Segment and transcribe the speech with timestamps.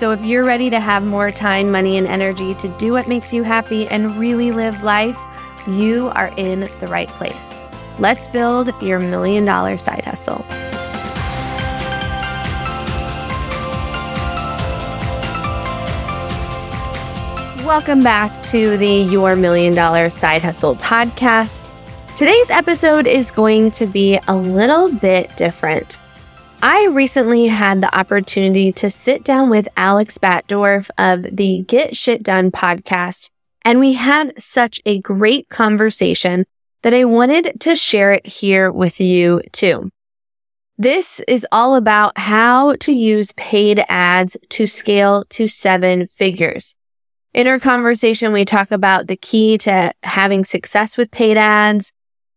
[0.00, 3.34] So, if you're ready to have more time, money, and energy to do what makes
[3.34, 5.20] you happy and really live life,
[5.66, 7.60] you are in the right place.
[7.98, 10.42] Let's build your million dollar side hustle.
[17.66, 21.68] Welcome back to the Your Million Dollar Side Hustle podcast.
[22.16, 25.98] Today's episode is going to be a little bit different.
[26.62, 32.22] I recently had the opportunity to sit down with Alex Batdorf of the Get Shit
[32.22, 33.30] Done podcast,
[33.64, 36.44] and we had such a great conversation
[36.82, 39.88] that I wanted to share it here with you too.
[40.76, 46.74] This is all about how to use paid ads to scale to seven figures.
[47.32, 51.90] In our conversation, we talk about the key to having success with paid ads,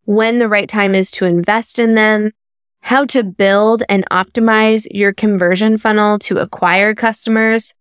[0.05, 2.31] when the right time is to invest in them,
[2.83, 7.73] how to build and optimize your conversion funnel to acquire customers,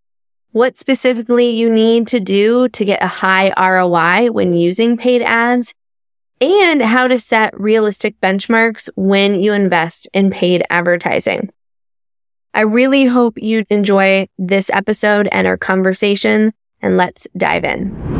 [0.53, 5.75] what specifically you need to do to get a high ROI when using paid ads,
[6.41, 11.51] and how to set realistic benchmarks when you invest in paid advertising.
[12.55, 18.12] I really hope you enjoy this episode and our conversation and let's dive in.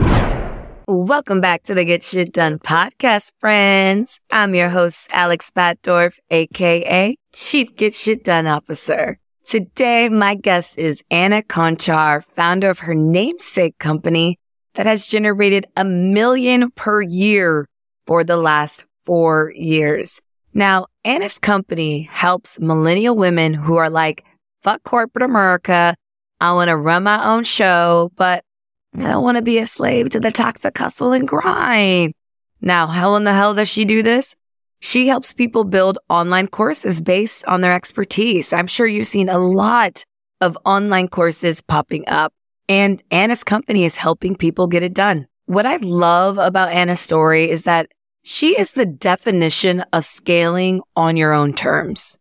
[0.95, 4.21] Welcome back to the Get Shit Done podcast, friends.
[4.31, 9.19] I'm your host, Alex Batdorf, aka Chief Get Shit Done Officer.
[9.43, 14.39] Today, my guest is Anna Conchar, founder of her namesake company
[14.75, 17.67] that has generated a million per year
[18.07, 20.21] for the last four years.
[20.53, 24.27] Now, Anna's company helps millennial women who are like,
[24.61, 25.97] fuck corporate America.
[26.39, 28.45] I want to run my own show, but
[28.95, 32.15] I don't want to be a slave to the toxic hustle and grind.
[32.61, 34.35] Now, how in the hell does she do this?
[34.81, 38.53] She helps people build online courses based on their expertise.
[38.53, 40.05] I'm sure you've seen a lot
[40.41, 42.33] of online courses popping up
[42.69, 45.27] and Anna's company is helping people get it done.
[45.47, 47.89] What I love about Anna's story is that
[48.23, 52.19] she is the definition of scaling on your own terms.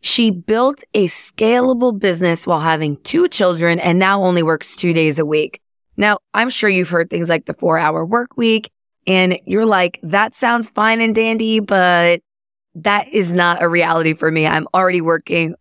[0.00, 5.18] She built a scalable business while having two children and now only works two days
[5.18, 5.60] a week.
[6.00, 8.70] Now, I'm sure you've heard things like the four hour work week
[9.06, 12.22] and you're like, that sounds fine and dandy, but
[12.74, 14.46] that is not a reality for me.
[14.46, 15.54] I'm already working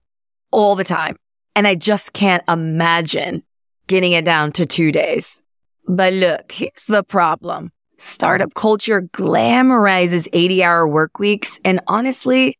[0.50, 1.18] all the time
[1.58, 3.44] and I just can't imagine
[3.88, 5.44] getting it down to two days.
[5.90, 7.74] But look, here's the problem.
[7.98, 11.60] Startup culture glamorizes 80 hour work weeks.
[11.66, 12.58] And honestly,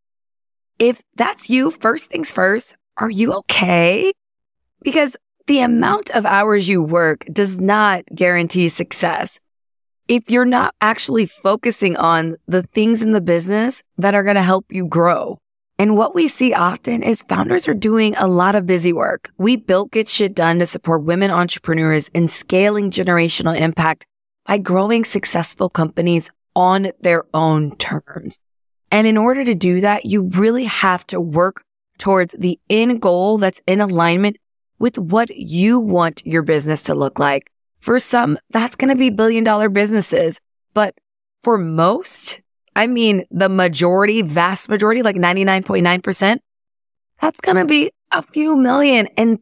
[0.80, 4.12] if that's you, first things first, are you okay?
[4.84, 5.16] Because
[5.50, 9.40] the amount of hours you work does not guarantee success.
[10.08, 14.44] If you're not actually focusing on the things in the business that are going to
[14.44, 15.40] help you grow.
[15.80, 19.32] And what we see often is founders are doing a lot of busy work.
[19.40, 24.06] We built Get Shit Done to support women entrepreneurs in scaling generational impact
[24.46, 28.40] by growing successful companies on their own terms.
[28.92, 31.64] And in order to do that, you really have to work
[31.98, 34.38] towards the end goal that's in alignment
[34.80, 37.52] with what you want your business to look like.
[37.80, 40.40] For some, that's going to be billion dollar businesses.
[40.74, 40.96] But
[41.44, 42.42] for most,
[42.76, 46.40] I mean, the majority, vast majority, like 99.9%,
[47.22, 49.40] that's going to be a few million and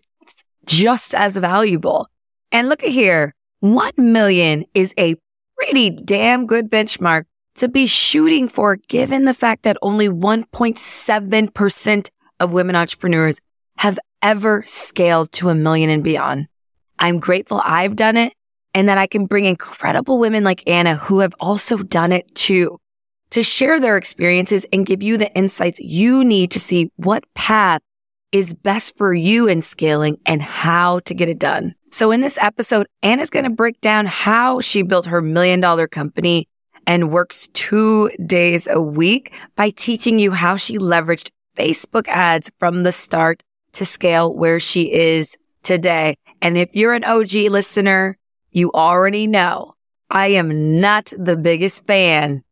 [0.65, 2.09] just as valuable.
[2.51, 3.33] And look at here.
[3.61, 5.15] 1 million is a
[5.57, 7.23] pretty damn good benchmark
[7.55, 12.09] to be shooting for given the fact that only 1.7%
[12.39, 13.41] of women entrepreneurs
[13.77, 16.47] have ever scaled to a million and beyond.
[16.99, 18.33] I'm grateful I've done it
[18.73, 22.79] and that I can bring incredible women like Anna who have also done it too
[23.31, 27.81] to share their experiences and give you the insights you need to see what path
[28.31, 31.75] is best for you in scaling and how to get it done.
[31.91, 35.87] So in this episode, Anna's going to break down how she built her million dollar
[35.87, 36.47] company
[36.85, 42.83] and works two days a week by teaching you how she leveraged Facebook ads from
[42.83, 43.43] the start
[43.73, 46.15] to scale where she is today.
[46.41, 48.17] And if you're an OG listener,
[48.51, 49.75] you already know
[50.09, 52.43] I am not the biggest fan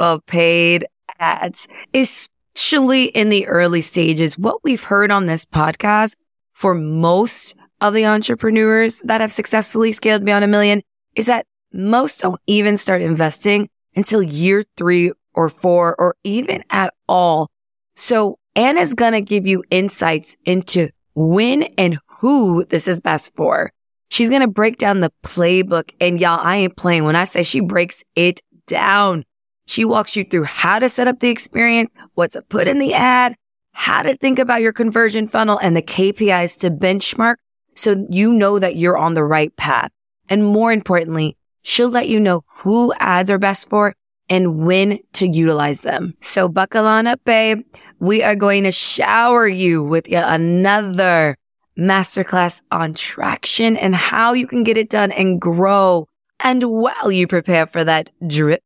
[0.00, 0.86] of paid
[1.18, 4.36] ads, especially in the early stages.
[4.36, 6.16] What we've heard on this podcast
[6.52, 10.82] for most of the entrepreneurs that have successfully scaled beyond a million
[11.14, 16.94] is that most don't even start investing until year three or four or even at
[17.08, 17.48] all.
[17.94, 23.72] So Anna's going to give you insights into when and who this is best for.
[24.08, 25.90] She's going to break down the playbook.
[26.00, 29.24] And y'all, I ain't playing when I say she breaks it down.
[29.66, 32.94] She walks you through how to set up the experience, what to put in the
[32.94, 33.34] ad,
[33.72, 37.36] how to think about your conversion funnel and the KPIs to benchmark
[37.74, 39.90] so you know that you're on the right path.
[40.28, 43.94] And more importantly, she'll let you know who ads are best for
[44.28, 46.14] and when to utilize them.
[46.20, 47.64] So buckle on up, babe.
[48.04, 51.38] We are going to shower you with yet another
[51.78, 56.06] masterclass on traction and how you can get it done and grow.
[56.38, 58.60] And while you prepare for that drip,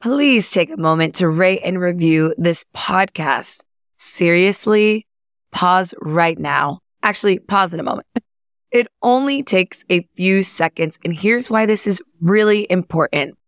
[0.00, 3.64] please take a moment to rate and review this podcast.
[3.96, 5.04] Seriously,
[5.50, 6.78] pause right now.
[7.02, 8.06] Actually, pause in a moment.
[8.70, 10.98] It only takes a few seconds.
[11.04, 13.38] And here's why this is really important.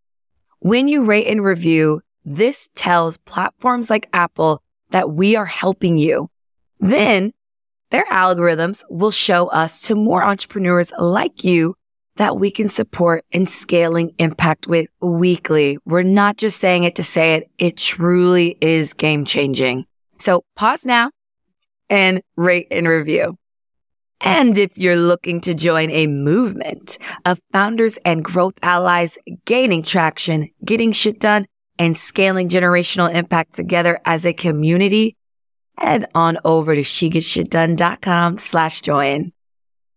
[0.61, 6.31] When you rate and review, this tells platforms like Apple that we are helping you.
[6.81, 7.33] Then
[7.91, 11.75] their algorithms will show us to more entrepreneurs like you
[12.17, 15.79] that we can support and scaling impact with weekly.
[15.85, 17.51] We're not just saying it to say it.
[17.59, 19.87] It truly is game changing.
[20.19, 21.13] So pause now
[21.89, 23.39] and rate and review.
[24.21, 30.51] And if you're looking to join a movement of founders and growth allies gaining traction,
[30.65, 31.47] getting shit done,
[31.79, 35.17] and scaling generational impact together as a community,
[35.77, 39.33] head on over to shegetshitdone.com slash join.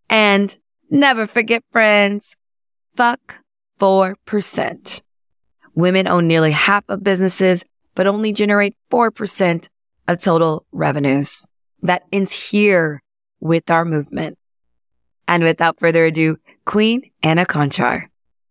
[0.10, 0.56] And
[0.90, 2.36] never forget, friends,
[2.96, 3.38] fuck
[3.80, 5.02] 4%.
[5.74, 7.64] Women own nearly half of businesses,
[7.96, 9.68] but only generate 4%
[10.08, 11.46] of total revenues.
[11.82, 13.02] That ends here
[13.40, 14.38] with our movement.
[15.28, 18.04] And without further ado, Queen Anna Conchar.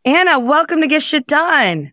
[0.04, 1.92] Anna, welcome to Get Shit Done.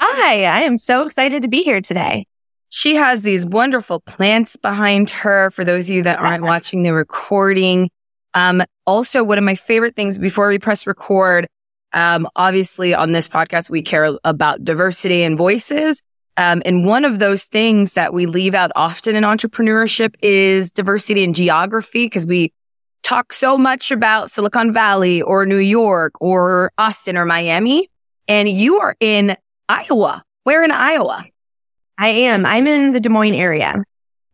[0.00, 2.24] Hi, I am so excited to be here today.
[2.68, 6.92] She has these wonderful plants behind her for those of you that aren't watching the
[6.92, 7.90] recording.
[8.32, 11.48] Um, also, one of my favorite things before we press record,
[11.94, 16.00] um, obviously on this podcast, we care about diversity and voices.
[16.36, 21.24] Um, and one of those things that we leave out often in entrepreneurship is diversity
[21.24, 22.52] in geography because we
[23.02, 27.90] talk so much about Silicon Valley or New York or Austin or Miami.
[28.28, 29.36] And you are in
[29.68, 30.24] Iowa.
[30.44, 31.24] Where in Iowa?
[31.98, 32.46] I am.
[32.46, 33.84] I'm in the Des Moines area.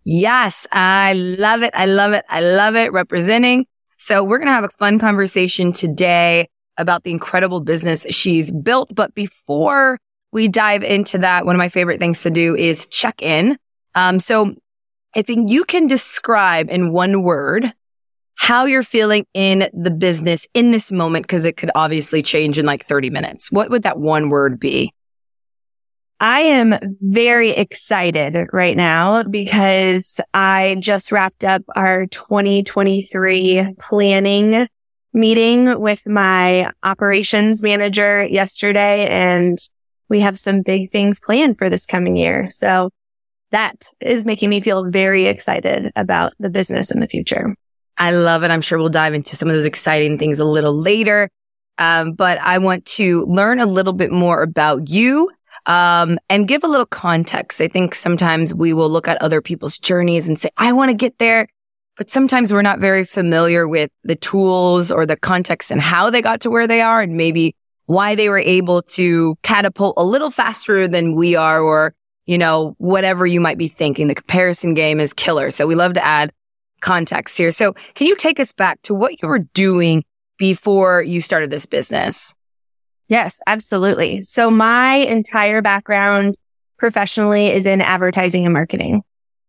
[0.05, 1.73] Yes, I love it.
[1.75, 2.25] I love it.
[2.29, 2.93] I love it.
[2.93, 3.67] Representing.
[3.97, 8.95] So we're going to have a fun conversation today about the incredible business she's built.
[8.95, 9.99] But before
[10.31, 13.57] we dive into that, one of my favorite things to do is check in.
[13.95, 14.55] Um, so
[15.15, 17.73] if you can describe in one word
[18.35, 22.67] how you're feeling in the business in this moment, because it could obviously change in
[22.67, 24.93] like 30 minutes, what would that one word be?
[26.21, 34.69] I am very excited right now because I just wrapped up our 2023 planning
[35.13, 39.59] meeting with my operations manager yesterday and
[40.09, 42.49] we have some big things planned for this coming year.
[42.51, 42.91] So
[43.51, 47.55] that is making me feel very excited about the business in the future.
[47.97, 48.51] I love it.
[48.51, 51.29] I'm sure we'll dive into some of those exciting things a little later.
[51.79, 55.31] Um, but I want to learn a little bit more about you
[55.67, 57.61] um, and give a little context.
[57.61, 60.97] I think sometimes we will look at other people's journeys and say, I want to
[60.97, 61.49] get there.
[61.97, 66.23] But sometimes we're not very familiar with the tools or the context and how they
[66.23, 67.01] got to where they are.
[67.01, 67.55] And maybe
[67.87, 71.95] why they were able to catapult a little faster than we are or,
[72.27, 74.09] you know, whatever you might be thinking.
[74.09, 75.51] The comparison game is killer.
[75.51, 76.33] So we love to add
[76.81, 77.51] context here.
[77.51, 80.05] So can you take us back to what you were doing
[80.37, 82.35] before you started this business?
[83.09, 84.23] Yes, absolutely.
[84.23, 86.37] So my entire background
[86.79, 89.03] professionally is in advertising and marketing.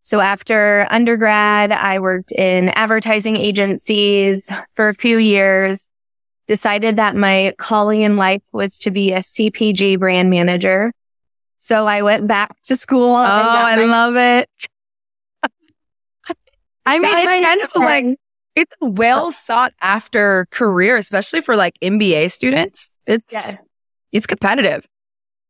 [0.04, 5.90] So after undergrad, I worked in advertising agencies for a few years
[6.48, 10.94] decided that my calling in life was to be a CPG brand manager.
[11.58, 13.16] So I went back to school.
[13.16, 14.50] Oh, I my- love it.
[16.86, 18.20] I mean, it's kind of like,
[18.56, 22.96] it's a well sought after career, especially for like MBA students.
[23.06, 23.56] It's, yeah.
[24.12, 24.88] it's competitive.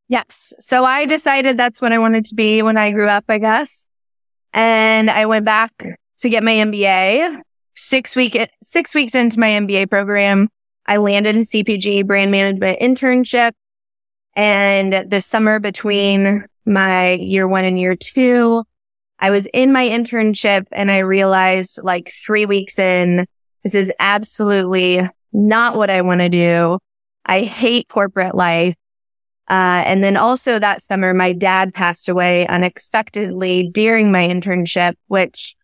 [0.08, 0.54] Yes.
[0.60, 3.88] So I decided that's what I wanted to be when I grew up, I guess.
[4.54, 5.72] And I went back
[6.20, 7.42] to get my MBA.
[7.78, 10.48] Six week, six weeks into my MBA program,
[10.86, 13.52] I landed a CPG brand management internship.
[14.34, 18.64] And the summer between my year one and year two,
[19.20, 23.26] I was in my internship and I realized like three weeks in
[23.64, 26.80] This is absolutely not what I want to do.
[27.26, 28.76] I hate corporate life.
[29.48, 35.56] Uh, and then also that summer, my dad passed away unexpectedly during my internship, which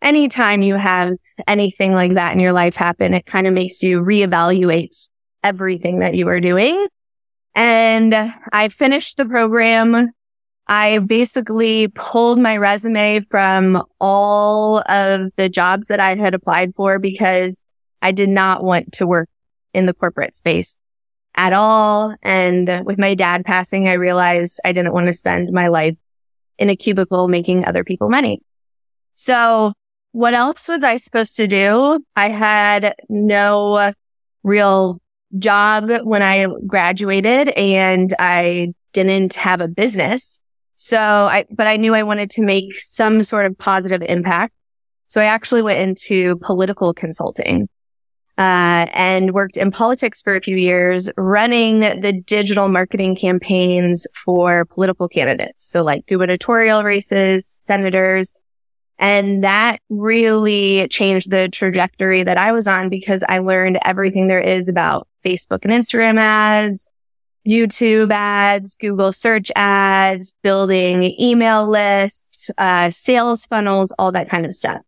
[0.00, 1.12] anytime you have
[1.46, 5.08] anything like that in your life happen, it kind of makes you reevaluate
[5.42, 6.86] everything that you are doing.
[7.54, 8.14] And
[8.52, 10.12] I finished the program.
[10.68, 16.98] I basically pulled my resume from all of the jobs that I had applied for
[16.98, 17.60] because
[18.02, 19.28] I did not want to work
[19.72, 20.76] in the corporate space
[21.36, 22.14] at all.
[22.22, 25.96] And with my dad passing, I realized I didn't want to spend my life
[26.58, 28.40] in a cubicle making other people money.
[29.14, 29.72] So
[30.12, 32.04] what else was I supposed to do?
[32.16, 33.92] I had no
[34.42, 35.00] real
[35.38, 40.40] job when I graduated and I didn't have a business.
[40.76, 44.54] So I, but I knew I wanted to make some sort of positive impact.
[45.06, 47.68] So I actually went into political consulting
[48.38, 54.66] uh, and worked in politics for a few years, running the digital marketing campaigns for
[54.66, 55.66] political candidates.
[55.66, 58.38] So like gubernatorial races, senators.
[58.98, 64.40] And that really changed the trajectory that I was on because I learned everything there
[64.40, 66.86] is about Facebook and Instagram ads,
[67.46, 74.54] YouTube ads, Google search ads, building email lists, uh, sales funnels, all that kind of
[74.54, 74.80] stuff.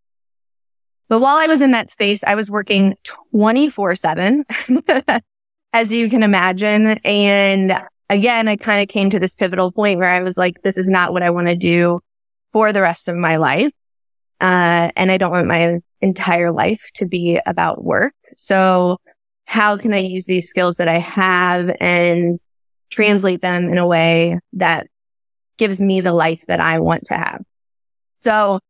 [1.08, 4.44] But while I was in that space, I was working 24 seven,
[5.72, 6.98] as you can imagine.
[7.04, 10.76] And again, I kind of came to this pivotal point where I was like, this
[10.76, 12.00] is not what I want to do
[12.52, 13.72] for the rest of my life.
[14.40, 18.14] Uh, and I don't want my entire life to be about work.
[18.36, 18.98] So
[19.46, 22.38] how can I use these skills that I have and
[22.90, 24.86] translate them in a way that
[25.56, 27.42] gives me the life that I want to have?
[28.20, 28.60] So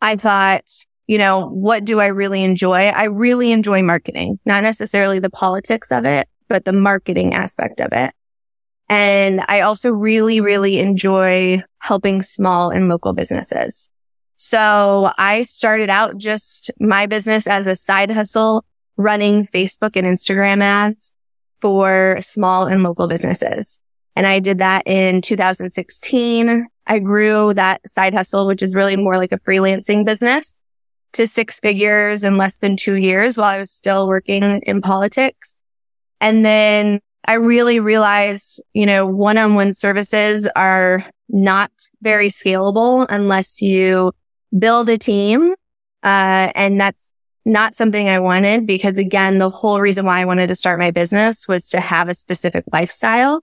[0.00, 0.64] I thought,
[1.06, 2.88] you know, what do I really enjoy?
[2.88, 7.92] I really enjoy marketing, not necessarily the politics of it, but the marketing aspect of
[7.92, 8.12] it.
[8.88, 13.90] And I also really, really enjoy helping small and local businesses.
[14.36, 18.64] So I started out just my business as a side hustle,
[18.96, 21.14] running Facebook and Instagram ads
[21.60, 23.80] for small and local businesses.
[24.14, 26.66] And I did that in 2016.
[26.86, 30.60] I grew that side hustle, which is really more like a freelancing business
[31.12, 35.60] to six figures in less than two years while I was still working in politics.
[36.20, 41.72] And then I really realized, you know, one-on-one services are not
[42.02, 44.12] very scalable unless you
[44.56, 45.54] build a team.
[46.02, 47.08] Uh, and that's
[47.46, 50.90] not something I wanted because again, the whole reason why I wanted to start my
[50.90, 53.40] business was to have a specific lifestyle.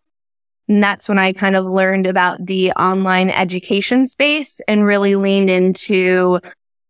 [0.67, 5.49] And that's when I kind of learned about the online education space and really leaned
[5.49, 6.41] into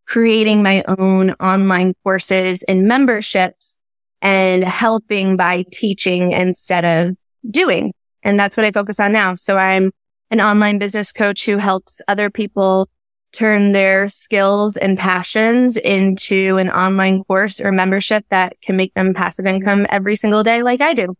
[0.08, 3.77] creating my own online courses and memberships
[4.24, 7.15] and helping by teaching instead of
[7.50, 7.93] doing.
[8.24, 9.36] And that's what I focus on now.
[9.36, 9.91] So I'm
[10.32, 12.89] an online business coach who helps other people
[13.34, 19.13] turn their skills and passions into an online course or membership that can make them
[19.13, 21.16] passive income every single day like I do.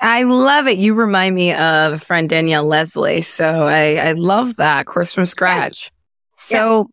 [0.00, 0.78] I love it.
[0.78, 3.22] You remind me of a friend Danielle Leslie.
[3.22, 5.84] So I, I love that course from scratch.
[5.84, 5.90] Yeah.
[6.36, 6.90] So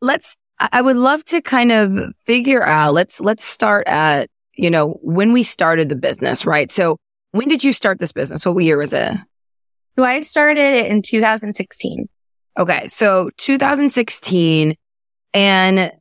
[0.00, 1.92] let's, I would love to kind of
[2.26, 6.70] figure out, let's, let's start at, you know, when we started the business, right?
[6.70, 6.98] So
[7.32, 8.46] when did you start this business?
[8.46, 9.12] What year was it?
[9.96, 12.08] So I started it in 2016.
[12.58, 12.88] Okay.
[12.88, 14.76] So 2016
[15.34, 15.92] and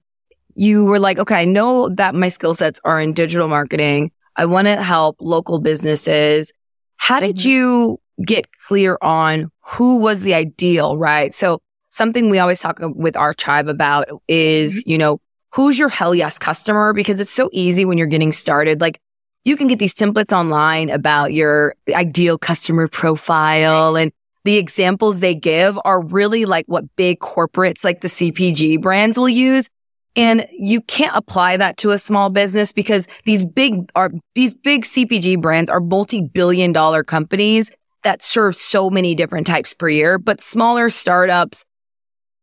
[0.55, 4.11] you were like, okay, I know that my skill sets are in digital marketing.
[4.35, 6.51] I want to help local businesses.
[6.97, 7.49] How did mm-hmm.
[7.49, 11.33] you get clear on who was the ideal, right?
[11.33, 14.91] So something we always talk with our tribe about is, mm-hmm.
[14.91, 15.21] you know,
[15.53, 16.93] who's your hell yes customer?
[16.93, 18.81] Because it's so easy when you're getting started.
[18.81, 18.99] Like
[19.43, 24.11] you can get these templates online about your ideal customer profile and
[24.43, 29.29] the examples they give are really like what big corporates like the CPG brands will
[29.29, 29.67] use.
[30.15, 34.83] And you can't apply that to a small business because these big are, these big
[34.83, 37.71] CPG brands are multi-billion dollar companies
[38.03, 41.63] that serve so many different types per year, but smaller startups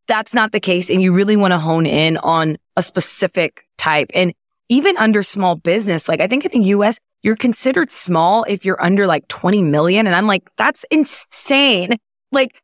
[0.09, 0.91] that's not the case.
[0.91, 4.11] And you really want to hone in on a specific type.
[4.15, 4.35] And
[4.69, 8.83] even under small business, like I think in the US, you're considered small if you're
[8.83, 10.07] under like 20 million.
[10.07, 11.97] And I'm like, that's insane.
[12.31, 12.55] Like,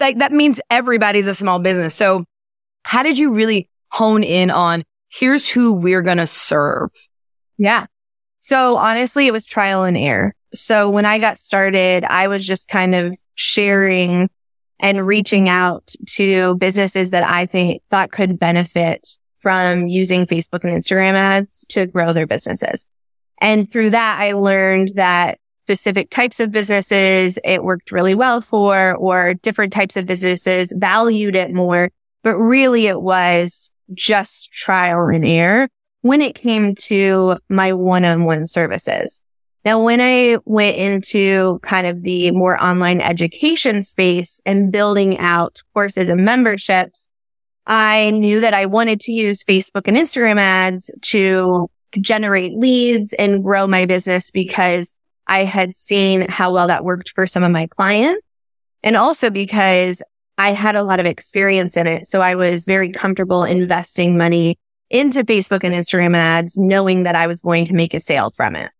[0.00, 1.94] like that means everybody's a small business.
[1.94, 2.24] So
[2.82, 6.90] how did you really hone in on here's who we're going to serve?
[7.58, 7.86] Yeah.
[8.40, 10.34] So honestly, it was trial and error.
[10.54, 14.28] So when I got started, I was just kind of sharing
[14.80, 20.76] and reaching out to businesses that I think thought could benefit from using Facebook and
[20.76, 22.86] Instagram ads to grow their businesses.
[23.42, 28.94] And through that, I learned that specific types of businesses it worked really well for,
[28.94, 31.90] or different types of businesses valued it more.
[32.22, 35.68] But really it was just trial and error
[36.02, 39.20] when it came to my one-on-one services.
[39.64, 45.62] Now, when I went into kind of the more online education space and building out
[45.74, 47.08] courses and memberships,
[47.66, 51.68] I knew that I wanted to use Facebook and Instagram ads to
[52.00, 54.94] generate leads and grow my business because
[55.26, 58.22] I had seen how well that worked for some of my clients.
[58.82, 60.02] And also because
[60.38, 62.06] I had a lot of experience in it.
[62.06, 64.58] So I was very comfortable investing money
[64.90, 68.56] into Facebook and Instagram ads, knowing that I was going to make a sale from
[68.56, 68.70] it.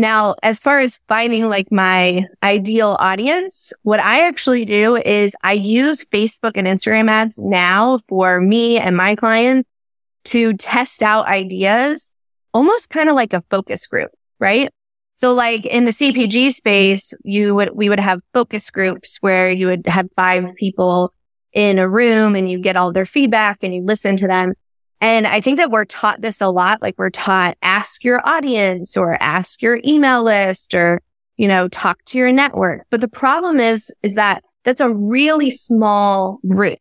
[0.00, 5.54] Now, as far as finding like my ideal audience, what I actually do is I
[5.54, 9.68] use Facebook and Instagram ads now for me and my clients
[10.26, 12.12] to test out ideas,
[12.58, 14.10] almost kind of like a focus group,
[14.40, 14.68] right?
[15.14, 19.68] So like in the CPG space, you would, we would have focus groups where you
[19.68, 21.14] would have five people
[21.52, 24.54] in a room and you get all their feedback and you listen to them.
[25.00, 26.82] And I think that we're taught this a lot.
[26.82, 31.00] Like we're taught ask your audience or ask your email list or,
[31.36, 32.86] you know, talk to your network.
[32.90, 36.78] But the problem is, is that that's a really small group.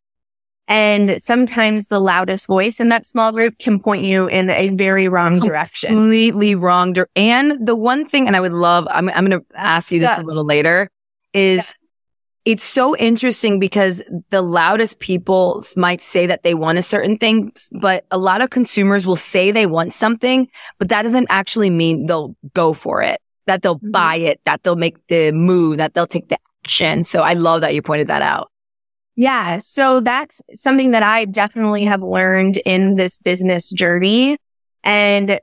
[0.70, 5.08] And sometimes the loudest voice in that small group can point you in a very
[5.08, 5.92] wrong direction.
[5.96, 6.92] Completely wrong.
[6.92, 10.00] Di- and the one thing, and I would love, I'm, I'm going to ask you
[10.00, 10.22] this yeah.
[10.22, 10.90] a little later,
[11.34, 11.74] is
[12.46, 12.52] yeah.
[12.52, 17.54] it's so interesting because the loudest people might say that they want a certain thing,
[17.80, 22.08] but a lot of consumers will say they want something, but that doesn't actually mean
[22.08, 23.92] they'll go for it, that they'll mm-hmm.
[23.92, 27.06] buy it, that they'll make the move, that they'll take the action.
[27.06, 28.52] So I love that you pointed that out.
[29.18, 29.58] Yeah.
[29.58, 34.38] So that's something that I definitely have learned in this business journey.
[34.84, 35.40] And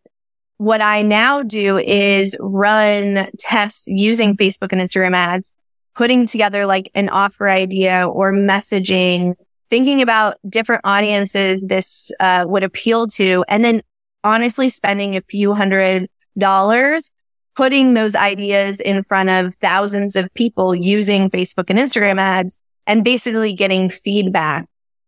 [0.58, 5.52] what I now do is run tests using Facebook and Instagram ads,
[5.96, 9.34] putting together like an offer idea or messaging,
[9.68, 13.82] thinking about different audiences this uh, would appeal to, and then
[14.22, 17.10] honestly spending a few hundred dollars
[17.56, 23.04] putting those ideas in front of thousands of people using Facebook and Instagram ads and
[23.04, 24.66] basically getting feedback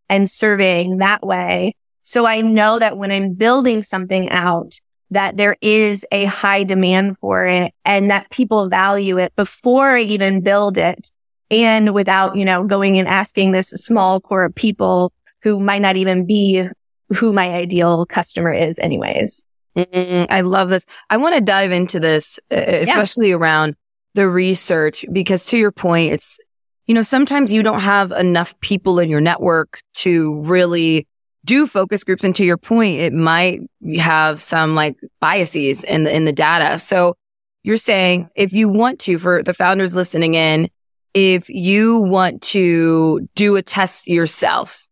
[0.08, 1.74] and surveying that way.
[2.02, 4.78] So I know that when I'm building something out,
[5.10, 10.02] that there is a high demand for it and that people value it before I
[10.02, 11.10] even build it.
[11.48, 15.12] And without, you know, going and asking this small core of people
[15.42, 16.66] who might not even be
[17.14, 19.44] who my ideal customer is anyways.
[19.76, 20.86] Mm, I love this.
[21.08, 23.36] I want to dive into this, especially yeah.
[23.36, 23.76] around
[24.14, 26.40] the research, because to your point, it's
[26.86, 31.06] you know, sometimes you don't have enough people in your network to really
[31.44, 32.24] do focus groups.
[32.24, 33.60] And to your point, it might
[33.98, 36.78] have some like biases in the, in the data.
[36.78, 37.14] So
[37.62, 40.68] you're saying if you want to, for the founders listening in,
[41.14, 44.86] if you want to do a test yourself,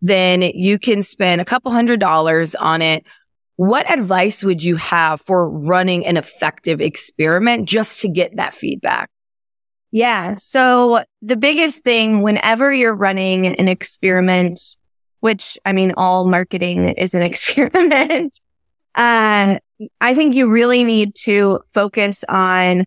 [0.00, 3.04] then you can spend a couple hundred dollars on it.
[3.56, 9.10] What advice would you have for running an effective experiment just to get that feedback?
[9.96, 10.34] Yeah.
[10.34, 14.60] So the biggest thing whenever you're running an experiment,
[15.20, 18.38] which I mean, all marketing is an experiment.
[18.94, 19.58] uh,
[19.98, 22.84] I think you really need to focus on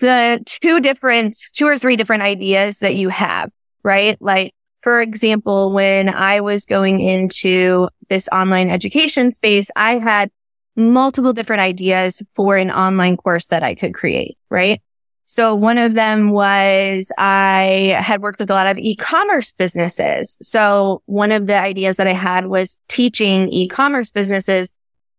[0.00, 3.50] the two different, two or three different ideas that you have,
[3.82, 4.16] right?
[4.20, 10.30] Like, for example, when I was going into this online education space, I had
[10.76, 14.80] multiple different ideas for an online course that I could create, right?
[15.26, 20.36] So one of them was I had worked with a lot of e-commerce businesses.
[20.40, 24.72] So one of the ideas that I had was teaching e-commerce businesses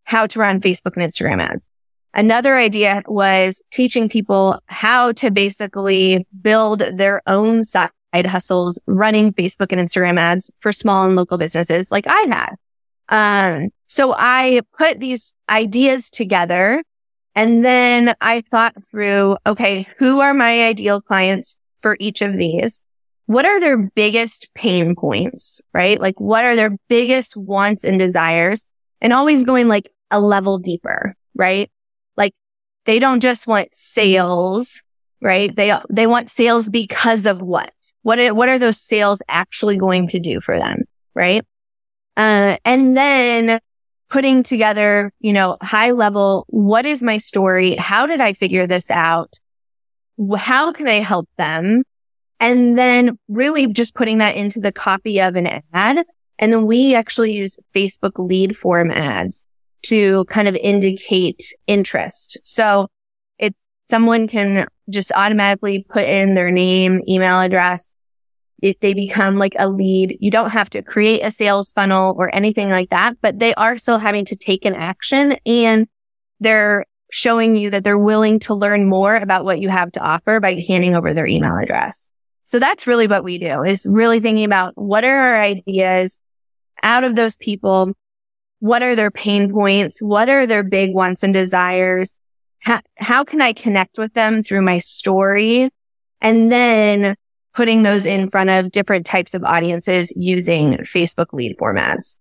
[0.06, 1.68] how to run Facebook and Instagram ads.
[2.14, 7.92] Another idea was teaching people how to basically build their own side
[8.26, 12.56] hustles running Facebook and Instagram ads for small and local businesses like I had.
[13.10, 16.82] Um, so I put these ideas together
[17.38, 22.82] and then I thought through, okay, who are my ideal clients for each of these?
[23.28, 26.02] What are their biggest pain points, right?
[26.02, 28.72] Like what are their biggest wants and desires?
[29.02, 31.70] And always going like a level deeper, right?
[32.16, 32.34] Like
[32.86, 34.82] they don't just want sales,
[35.22, 35.56] right?
[35.56, 37.72] They, they want sales because of what?
[38.02, 40.86] What what are those sales actually going to do for them?
[41.14, 41.46] Right.
[42.16, 43.60] Uh, and then
[44.10, 47.76] putting together, you know, high level, what is my story?
[47.76, 49.40] How did I figure this out?
[50.36, 51.84] How can I help them?
[52.40, 56.06] And then really just putting that into the copy of an ad
[56.40, 59.44] And then we actually use Facebook lead form ads
[59.84, 62.40] to kind of indicate interest.
[62.44, 62.88] So
[63.40, 67.92] it's someone can just automatically put in their name, email address.
[68.62, 72.34] If they become like a lead, you don't have to create a sales funnel or
[72.34, 75.88] anything like that, but they are still having to take an action and
[76.40, 80.40] they're showing you that they're willing to learn more about what you have to offer
[80.40, 82.10] by handing over their email address.
[82.44, 86.18] So that's really what we do is really thinking about what are our ideas
[86.82, 87.94] out of those people?
[88.60, 90.02] What are their pain points?
[90.02, 92.18] What are their big wants and desires?
[92.60, 95.70] How, how can I connect with them through my story?
[96.22, 97.16] And then
[97.58, 102.20] putting those in front of different types of audiences using Facebook lead form ads.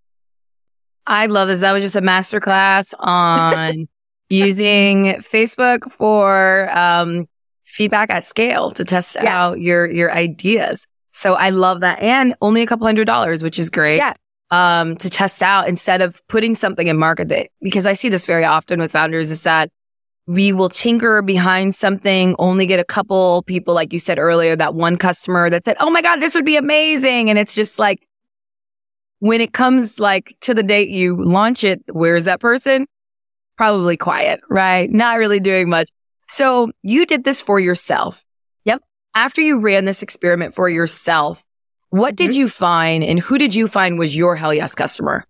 [1.05, 1.59] I love this.
[1.59, 3.87] That was just a masterclass on
[4.29, 7.27] using Facebook for um,
[7.65, 9.39] feedback at scale to test yeah.
[9.39, 10.87] out your your ideas.
[11.11, 13.97] So I love that, and only a couple hundred dollars, which is great.
[13.97, 14.13] Yeah.
[14.49, 18.25] Um, to test out instead of putting something in market that because I see this
[18.25, 19.69] very often with founders is that
[20.27, 24.75] we will tinker behind something, only get a couple people, like you said earlier, that
[24.75, 27.29] one customer that said, Oh my God, this would be amazing.
[27.29, 28.07] And it's just like,
[29.19, 32.85] when it comes like to the date you launch it, where's that person?
[33.57, 34.89] probably quiet, right?
[34.89, 35.89] Not really doing much.
[36.29, 38.23] So you did this for yourself.
[38.63, 38.83] Yep.
[39.15, 41.43] After you ran this experiment for yourself,
[41.89, 42.27] what mm-hmm.
[42.27, 45.25] did you find and who did you find was your hell yes customer?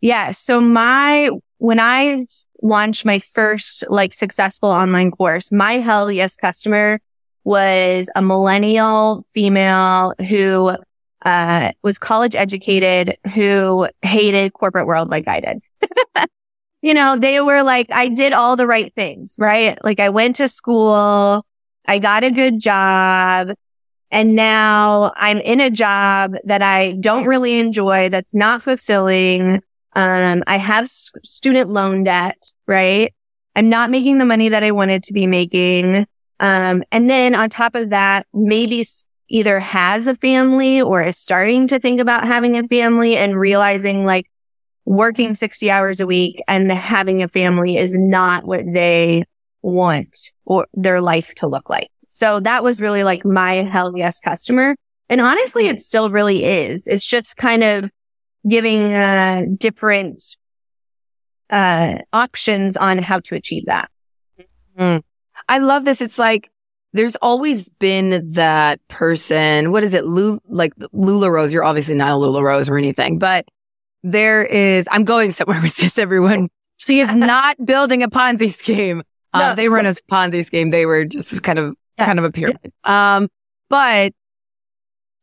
[0.00, 0.30] Yeah.
[0.30, 2.24] So my, when I
[2.62, 7.00] launched my first like successful online course, my hell yes customer
[7.44, 10.76] was a millennial female who
[11.22, 16.28] uh, was college educated who hated corporate world like I did.
[16.82, 19.78] you know, they were like, I did all the right things, right?
[19.84, 21.44] Like I went to school,
[21.86, 23.52] I got a good job,
[24.10, 29.60] and now I'm in a job that I don't really enjoy, that's not fulfilling.
[29.98, 33.12] Um, I have student loan debt, right?
[33.56, 36.06] I'm not making the money that I wanted to be making.
[36.38, 38.86] Um, and then on top of that, maybe
[39.28, 44.04] either has a family or is starting to think about having a family and realizing
[44.04, 44.30] like,
[44.84, 49.24] working 60 hours a week and having a family is not what they
[49.62, 51.90] want or their life to look like.
[52.06, 54.76] So that was really like my hell yes customer.
[55.08, 56.86] And honestly, it still really is.
[56.86, 57.90] It's just kind of
[58.46, 60.22] giving uh, different
[61.50, 63.90] uh, options on how to achieve that.
[64.78, 65.02] Mm.
[65.48, 66.00] I love this.
[66.00, 66.50] It's like
[66.92, 69.72] there's always been that person.
[69.72, 70.04] What is it?
[70.04, 71.52] Lu- like LuLaRoe.
[71.52, 73.46] You're obviously not a LuLaRoe or anything, but
[74.02, 76.48] there is, I'm going somewhere with this, everyone.
[76.76, 79.02] She is not building a Ponzi scheme.
[79.32, 79.54] Uh, no.
[79.54, 80.70] They weren't a Ponzi scheme.
[80.70, 82.06] They were just kind of, yeah.
[82.06, 82.72] kind of a pyramid.
[82.84, 83.28] Um,
[83.68, 84.12] but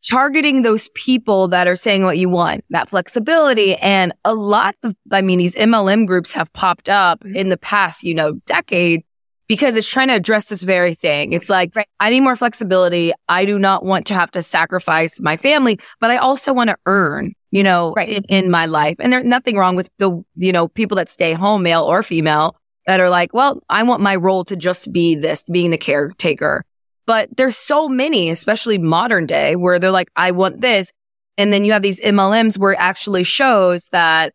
[0.08, 3.76] targeting those people that are saying what you want, that flexibility.
[3.78, 7.36] And a lot of, I mean, these MLM groups have popped up mm-hmm.
[7.36, 9.04] in the past, you know, decade
[9.48, 11.34] because it's trying to address this very thing.
[11.34, 11.88] It's like, right.
[12.00, 13.14] I need more flexibility.
[13.30, 16.78] I do not want to have to sacrifice my family, but I also want to
[16.86, 18.10] earn you know, right.
[18.10, 18.98] in, in my life.
[19.00, 22.58] And there's nothing wrong with the, you know, people that stay home, male or female,
[22.86, 26.66] that are like, well, I want my role to just be this, being the caretaker.
[27.06, 30.92] But there's so many, especially modern day, where they're like, I want this.
[31.38, 34.34] And then you have these MLMs where it actually shows that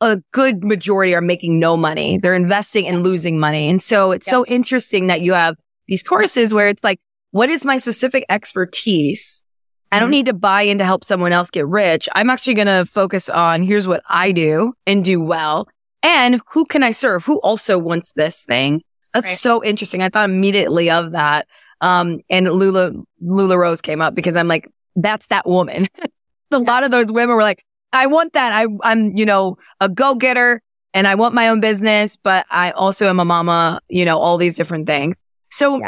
[0.00, 2.18] a good majority are making no money.
[2.18, 3.68] They're investing and losing money.
[3.68, 5.56] And so it's so interesting that you have
[5.86, 9.42] these courses where it's like, what is my specific expertise?
[9.90, 10.10] I don't mm-hmm.
[10.10, 12.08] need to buy in to help someone else get rich.
[12.14, 15.66] I'm actually going to focus on here's what I do and do well.
[16.02, 17.24] And who can I serve?
[17.24, 18.82] Who also wants this thing?
[19.12, 19.36] That's right.
[19.36, 20.02] so interesting.
[20.02, 21.46] I thought immediately of that.
[21.80, 22.92] Um, and Lula,
[23.22, 25.88] LuLaRoe came up because I'm like, that's that woman.
[26.50, 28.52] a lot of those women were like, I want that.
[28.52, 30.62] I, I'm, you know, a go getter
[30.94, 34.36] and I want my own business, but I also am a mama, you know, all
[34.36, 35.16] these different things.
[35.50, 35.80] So.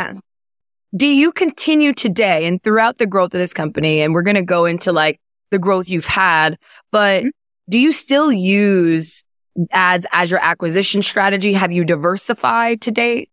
[0.95, 4.03] Do you continue today and throughout the growth of this company?
[4.03, 6.59] And we're going to go into like the growth you've had,
[6.91, 7.29] but mm-hmm.
[7.71, 9.25] do you still use
[9.71, 11.53] ads as your acquisition strategy?
[11.53, 13.31] Have you diversified to date?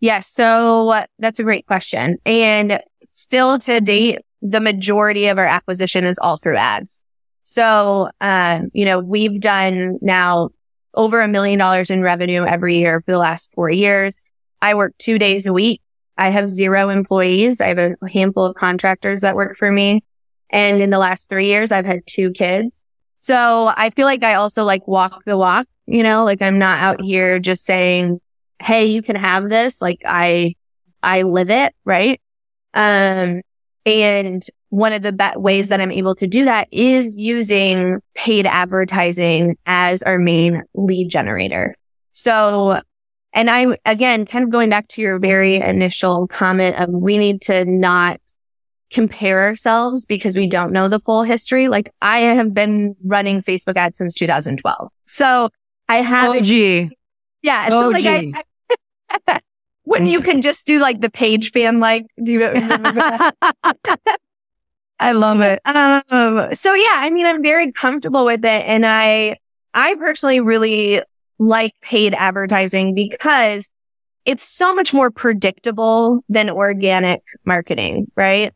[0.00, 0.28] Yes.
[0.28, 2.18] so that's a great question.
[2.26, 7.02] And still to date, the majority of our acquisition is all through ads.
[7.44, 10.50] So, um, you know, we've done now
[10.94, 14.24] over a million dollars in revenue every year for the last four years.
[14.60, 15.80] I work two days a week.
[16.16, 17.60] I have zero employees.
[17.60, 20.02] I have a handful of contractors that work for me.
[20.50, 22.82] And in the last three years, I've had two kids.
[23.26, 26.78] So I feel like I also like walk the walk, you know, like I'm not
[26.78, 28.20] out here just saying,
[28.62, 29.82] Hey, you can have this.
[29.82, 30.54] Like I,
[31.02, 31.74] I live it.
[31.84, 32.20] Right.
[32.72, 33.42] Um,
[33.84, 38.46] and one of the be- ways that I'm able to do that is using paid
[38.46, 41.74] advertising as our main lead generator.
[42.12, 42.80] So,
[43.32, 47.42] and I, again, kind of going back to your very initial comment of we need
[47.42, 48.20] to not
[48.90, 51.68] compare ourselves because we don't know the full history.
[51.68, 54.90] Like I have been running Facebook ads since 2012.
[55.06, 55.50] So
[55.88, 56.36] I have.
[56.36, 56.90] OG.
[57.42, 57.68] Yeah.
[57.68, 58.44] So like I,
[59.26, 59.40] I
[59.84, 63.34] when you can just do like the page fan, like, do you remember that?
[64.98, 65.60] I love it.
[65.64, 68.64] Um, so yeah, I mean, I'm very comfortable with it.
[68.66, 69.36] And I,
[69.74, 71.02] I personally really
[71.38, 73.70] like paid advertising because
[74.24, 78.52] it's so much more predictable than organic marketing, right?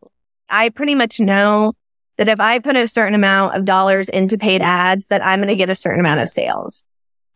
[0.50, 1.74] I pretty much know
[2.16, 5.48] that if I put a certain amount of dollars into paid ads, that I'm going
[5.48, 6.84] to get a certain amount of sales.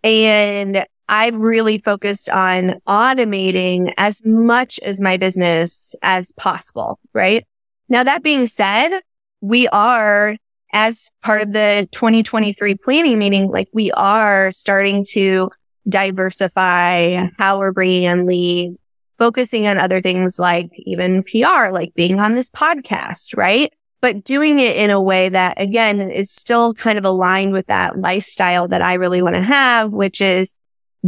[0.03, 7.47] And I've really focused on automating as much as my business as possible, right?
[7.89, 9.01] Now, that being said,
[9.41, 10.37] we are
[10.73, 15.51] as part of the 2023 planning meeting, like we are starting to
[15.89, 18.77] diversify how we're bringing in leads,
[19.19, 23.73] focusing on other things like even PR, like being on this podcast, right?
[24.01, 27.99] But doing it in a way that again is still kind of aligned with that
[27.99, 30.55] lifestyle that I really want to have, which is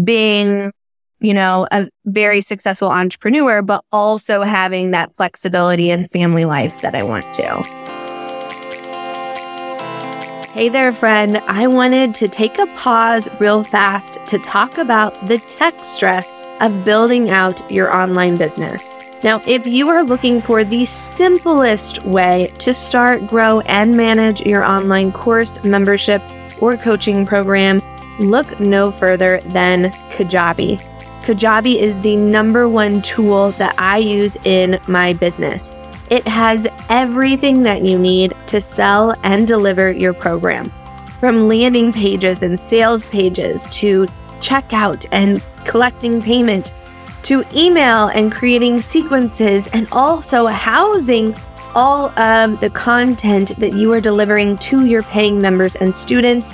[0.03, 0.73] being,
[1.21, 6.95] you know, a very successful entrepreneur, but also having that flexibility and family life that
[6.95, 7.86] I want to.
[10.57, 11.37] Hey there, friend.
[11.49, 16.83] I wanted to take a pause real fast to talk about the tech stress of
[16.83, 18.97] building out your online business.
[19.23, 24.65] Now, if you are looking for the simplest way to start, grow, and manage your
[24.65, 26.23] online course, membership,
[26.59, 27.79] or coaching program,
[28.19, 30.81] look no further than Kajabi.
[31.21, 35.71] Kajabi is the number one tool that I use in my business.
[36.11, 40.73] It has everything that you need to sell and deliver your program.
[41.19, 44.07] From landing pages and sales pages to
[44.39, 46.73] checkout and collecting payment
[47.23, 51.35] to email and creating sequences and also housing
[51.75, 56.53] all of the content that you are delivering to your paying members and students.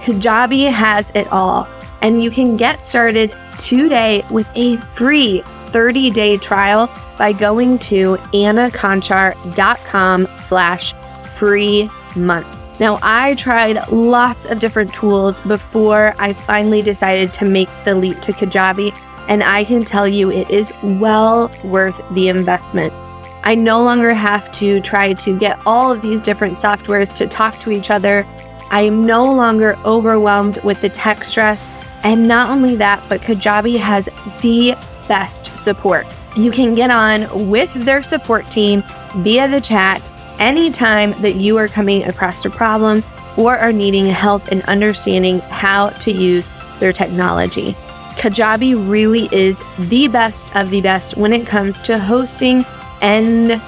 [0.00, 1.68] Kajabi has it all.
[2.02, 8.16] And you can get started today with a free 30 day trial by going to
[8.32, 10.94] annaconchar.com slash
[11.28, 12.46] free month.
[12.80, 18.20] Now, I tried lots of different tools before I finally decided to make the leap
[18.22, 22.94] to Kajabi, and I can tell you it is well worth the investment.
[23.42, 27.58] I no longer have to try to get all of these different softwares to talk
[27.60, 28.26] to each other.
[28.70, 31.70] I am no longer overwhelmed with the tech stress.
[32.02, 34.08] And not only that, but Kajabi has
[34.40, 34.74] the
[35.10, 36.06] best support.
[36.36, 38.84] You can get on with their support team
[39.16, 43.02] via the chat anytime that you are coming across a problem
[43.36, 47.72] or are needing help in understanding how to use their technology.
[48.20, 52.64] Kajabi really is the best of the best when it comes to hosting
[53.02, 53.60] and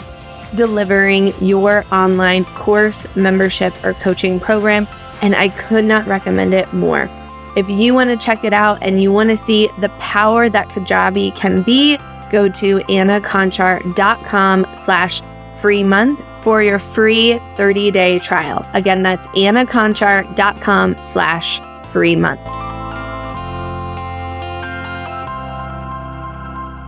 [0.55, 4.87] delivering your online course, membership, or coaching program.
[5.23, 7.11] And I could not recommend it more.
[7.55, 10.71] If you want to check it out and you want to see the power that
[10.71, 11.99] Kajabi can be,
[12.31, 15.23] go to annaconchar.com slash
[15.57, 18.67] free month for your free 30-day trial.
[18.73, 22.41] Again, that's annaconchar.com slash free month.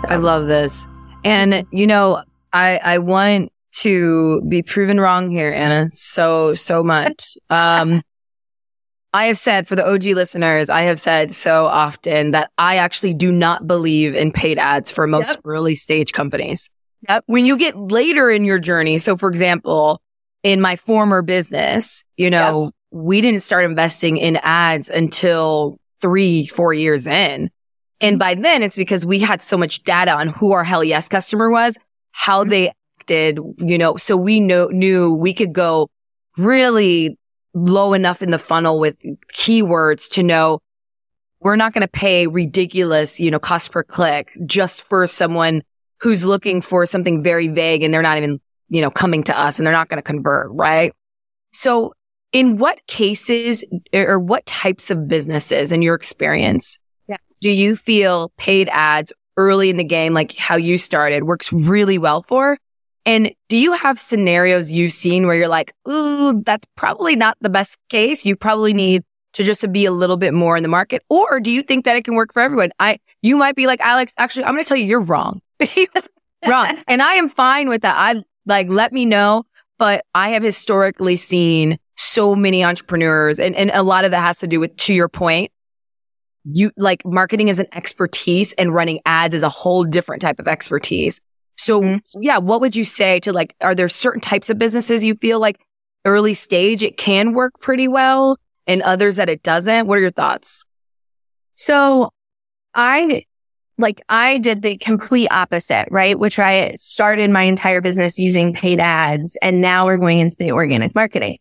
[0.00, 0.08] So.
[0.08, 0.88] I love this.
[1.24, 2.22] And, you know,
[2.52, 7.36] I, I want to be proven wrong here, Anna, so, so much.
[7.50, 8.02] Um,
[9.14, 13.14] I have said for the OG listeners, I have said so often that I actually
[13.14, 15.40] do not believe in paid ads for most yep.
[15.44, 16.68] early stage companies.
[17.08, 17.22] Yep.
[17.26, 20.02] When you get later in your journey, so for example,
[20.42, 22.72] in my former business, you know, yep.
[22.90, 27.50] we didn't start investing in ads until three, four years in.
[28.00, 31.08] And by then it's because we had so much data on who our hell yes
[31.08, 31.78] customer was,
[32.10, 32.50] how mm-hmm.
[32.50, 35.88] they acted, you know, so we know, knew we could go
[36.36, 37.16] really
[37.54, 38.96] low enough in the funnel with
[39.32, 40.60] keywords to know
[41.40, 45.62] we're not going to pay ridiculous, you know, cost per click just for someone
[46.00, 49.58] who's looking for something very vague and they're not even, you know, coming to us
[49.58, 50.92] and they're not going to convert, right?
[51.52, 51.92] So
[52.32, 53.62] in what cases
[53.94, 57.18] er, or what types of businesses in your experience yeah.
[57.40, 61.98] do you feel paid ads early in the game, like how you started works really
[61.98, 62.58] well for?
[63.06, 67.50] And do you have scenarios you've seen where you're like, ooh, that's probably not the
[67.50, 68.24] best case.
[68.24, 71.02] You probably need to just be a little bit more in the market.
[71.10, 72.70] Or do you think that it can work for everyone?
[72.80, 75.42] I, you might be like, Alex, actually, I'm going to tell you, you're wrong.
[76.46, 76.78] wrong.
[76.88, 77.96] And I am fine with that.
[77.98, 79.44] I like, let me know.
[79.78, 84.38] but I have historically seen so many entrepreneurs and, and a lot of that has
[84.38, 85.50] to do with, to your point,
[86.44, 90.46] you like marketing is an expertise and running ads is a whole different type of
[90.46, 91.20] expertise.
[91.64, 92.22] So mm-hmm.
[92.22, 95.40] yeah, what would you say to like, are there certain types of businesses you feel
[95.40, 95.58] like
[96.04, 99.86] early stage, it can work pretty well and others that it doesn't?
[99.86, 100.62] What are your thoughts?
[101.54, 102.10] So
[102.74, 103.24] I
[103.78, 106.18] like I did the complete opposite, right?
[106.18, 110.52] Which I started my entire business using paid ads and now we're going into the
[110.52, 111.38] organic marketing.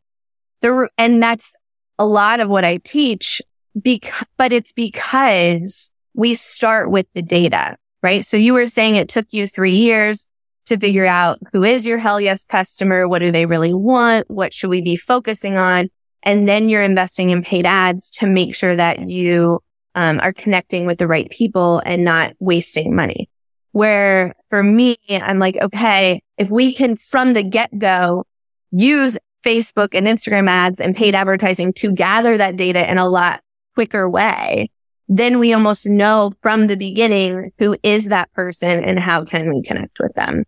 [0.61, 1.57] The, and that's
[1.99, 3.41] a lot of what I teach,
[3.75, 8.25] bec- but it's because we start with the data, right?
[8.25, 10.27] So you were saying it took you three years
[10.65, 13.07] to figure out who is your hell yes customer?
[13.07, 14.29] What do they really want?
[14.29, 15.89] What should we be focusing on?
[16.21, 19.61] And then you're investing in paid ads to make sure that you
[19.95, 23.29] um, are connecting with the right people and not wasting money.
[23.71, 28.25] Where for me, I'm like, okay, if we can from the get go
[28.71, 33.41] use Facebook and Instagram ads and paid advertising to gather that data in a lot
[33.73, 34.69] quicker way,
[35.07, 39.61] then we almost know from the beginning who is that person and how can we
[39.61, 40.45] connect with them.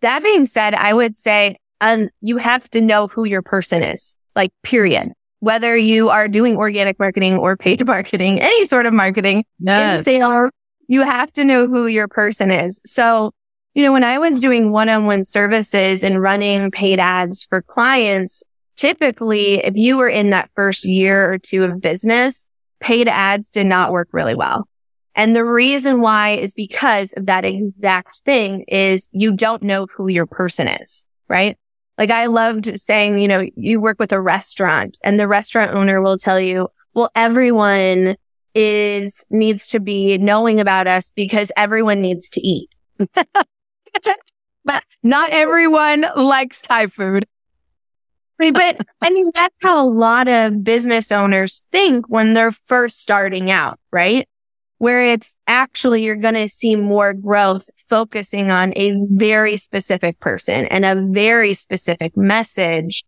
[0.00, 4.16] That being said, I would say um, you have to know who your person is,
[4.34, 5.12] like period.
[5.40, 10.04] Whether you are doing organic marketing or paid marketing, any sort of marketing, yes.
[10.04, 10.50] they are,
[10.88, 12.80] you have to know who your person is.
[12.84, 13.32] So,
[13.74, 18.42] you know, when I was doing one-on-one services and running paid ads for clients,
[18.76, 22.46] typically if you were in that first year or two of business,
[22.80, 24.68] paid ads did not work really well.
[25.14, 30.08] And the reason why is because of that exact thing is you don't know who
[30.08, 31.56] your person is, right?
[31.96, 36.02] Like I loved saying, you know, you work with a restaurant and the restaurant owner
[36.02, 38.16] will tell you, well, everyone
[38.54, 42.74] is needs to be knowing about us because everyone needs to eat.
[44.64, 47.26] but not everyone likes Thai food.
[48.38, 53.50] But I mean, that's how a lot of business owners think when they're first starting
[53.50, 54.28] out, right?
[54.78, 60.66] where it's actually you're going to see more growth focusing on a very specific person
[60.66, 63.04] and a very specific message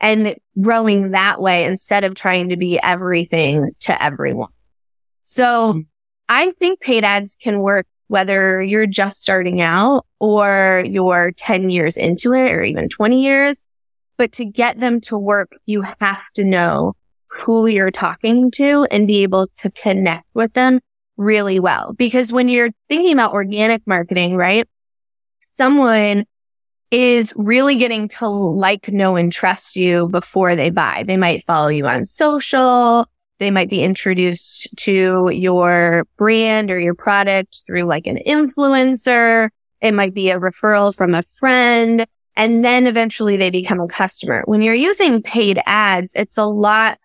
[0.00, 4.50] and growing that way instead of trying to be everything to everyone.
[5.24, 5.80] So mm-hmm.
[6.28, 11.96] I think paid ads can work whether you're just starting out or you're 10 years
[11.96, 13.62] into it or even 20 years.
[14.18, 16.94] But to get them to work, you have to know
[17.28, 20.80] who you're talking to and be able to connect with them
[21.16, 21.94] really well.
[21.96, 24.68] Because when you're thinking about organic marketing, right?
[25.46, 26.24] Someone
[26.90, 31.04] is really getting to like, know, and trust you before they buy.
[31.06, 33.06] They might follow you on social.
[33.38, 39.50] They might be introduced to your brand or your product through like an influencer.
[39.80, 42.06] It might be a referral from a friend.
[42.38, 44.44] And then eventually they become a customer.
[44.46, 46.98] When you're using paid ads, it's a lot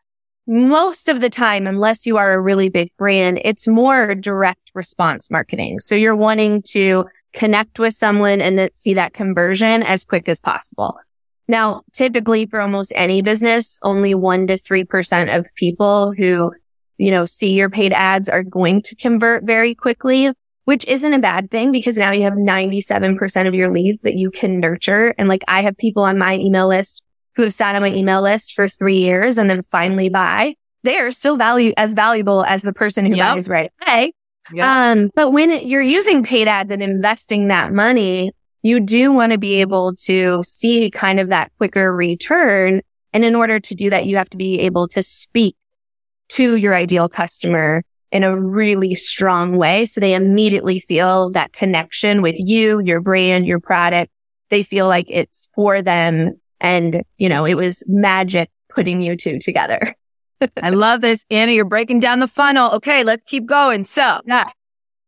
[0.45, 5.31] most of the time, unless you are a really big brand, it's more direct response
[5.31, 5.79] marketing.
[5.79, 10.39] So you're wanting to connect with someone and then see that conversion as quick as
[10.39, 10.97] possible.
[11.47, 16.53] Now, typically for almost any business, only one to 3% of people who,
[16.97, 20.31] you know, see your paid ads are going to convert very quickly,
[20.65, 24.31] which isn't a bad thing because now you have 97% of your leads that you
[24.31, 25.13] can nurture.
[25.17, 27.03] And like I have people on my email list
[27.35, 30.97] who have sat on my email list for three years and then finally buy, they
[30.97, 33.35] are still value as valuable as the person who yep.
[33.35, 34.13] buys right away.
[34.53, 34.65] Yep.
[34.65, 39.31] Um, but when it, you're using paid ads and investing that money, you do want
[39.31, 42.81] to be able to see kind of that quicker return.
[43.13, 45.55] And in order to do that, you have to be able to speak
[46.29, 49.85] to your ideal customer in a really strong way.
[49.87, 54.11] So they immediately feel that connection with you, your brand, your product.
[54.49, 59.39] They feel like it's for them and, you know, it was magic putting you two
[59.39, 59.95] together.
[60.61, 61.25] I love this.
[61.31, 62.71] Anna, you're breaking down the funnel.
[62.73, 63.83] Okay, let's keep going.
[63.83, 64.51] So, yeah.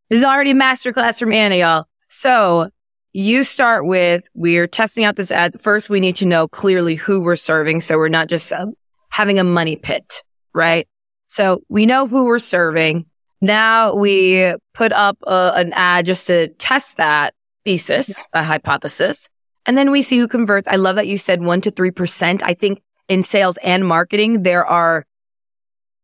[0.10, 1.86] this is already a masterclass from Anna, y'all.
[2.10, 2.70] So,
[3.14, 5.62] you start with we're testing out this ad.
[5.62, 7.82] First, we need to know clearly who we're serving.
[7.82, 8.68] So, we're not just uh,
[9.10, 10.88] having a money pit, right?
[11.28, 13.06] So, we know who we're serving.
[13.42, 19.28] Now, we put up a, an ad just to test that thesis, a hypothesis.
[19.66, 20.68] And then we see who converts.
[20.68, 22.42] I love that you said one to 3%.
[22.44, 25.06] I think in sales and marketing, there are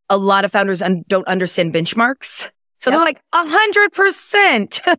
[0.09, 2.51] a lot of founders un- don't understand benchmarks.
[2.79, 2.97] So yep.
[2.97, 4.81] they're like a hundred percent.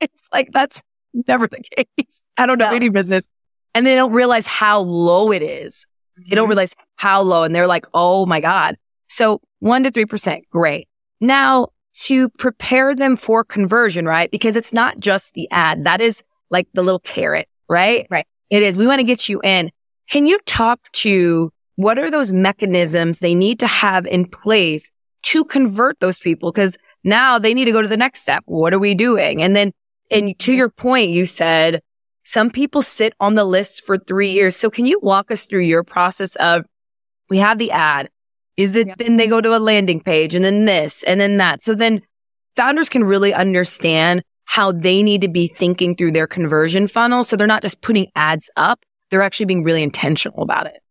[0.00, 0.82] It's like, that's
[1.14, 2.22] never the case.
[2.36, 2.76] I don't know no.
[2.76, 3.26] any business.
[3.74, 5.86] And they don't realize how low it is.
[6.18, 6.28] Mm-hmm.
[6.28, 6.50] They don't mm-hmm.
[6.50, 7.44] realize how low.
[7.44, 8.76] And they're like, Oh my God.
[9.08, 10.42] So one to 3%.
[10.50, 10.88] Great.
[11.20, 11.68] Now
[12.04, 14.30] to prepare them for conversion, right?
[14.30, 15.84] Because it's not just the ad.
[15.84, 18.06] That is like the little carrot right?
[18.10, 18.26] Right.
[18.50, 18.76] It is.
[18.76, 19.70] We want to get you in.
[20.10, 24.90] can you talk to what are those mechanisms they need to have in place
[25.22, 26.52] to convert those people?
[26.52, 28.42] Because now they need to go to the next step.
[28.44, 29.42] What are we doing?
[29.42, 29.72] And then,
[30.10, 30.58] and to mm-hmm.
[30.58, 31.82] your point, you said
[32.24, 34.54] some people sit on the list for three years.
[34.54, 36.66] So can you walk us through your process of
[37.30, 38.10] we have the ad.
[38.56, 41.62] Is it then they go to a landing page and then this and then that.
[41.62, 42.02] So then
[42.56, 47.24] founders can really understand how they need to be thinking through their conversion funnel.
[47.24, 48.80] So they're not just putting ads up.
[49.10, 50.82] They're actually being really intentional about it.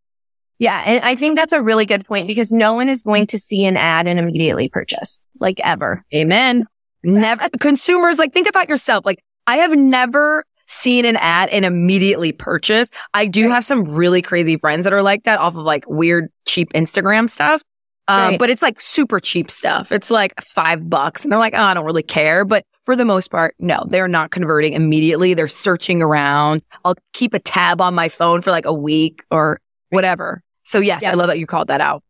[0.57, 0.82] Yeah.
[0.86, 3.66] And I think that's a really good point because no one is going to see
[3.66, 6.05] an ad and immediately purchase like ever.
[6.14, 6.66] Amen.
[7.03, 9.05] Never consumers like think about yourself.
[9.05, 12.89] Like I have never seen an ad and immediately purchase.
[13.13, 13.55] I do right.
[13.55, 17.30] have some really crazy friends that are like that off of like weird, cheap Instagram
[17.30, 17.61] stuff.
[18.07, 18.39] Um, right.
[18.39, 19.91] but it's like super cheap stuff.
[19.91, 22.43] It's like five bucks and they're like, oh, I don't really care.
[22.43, 25.34] But for the most part, no, they're not converting immediately.
[25.34, 26.63] They're searching around.
[26.84, 30.41] I'll keep a tab on my phone for like a week or whatever.
[30.63, 31.13] So yes, yes.
[31.13, 32.03] I love that you called that out.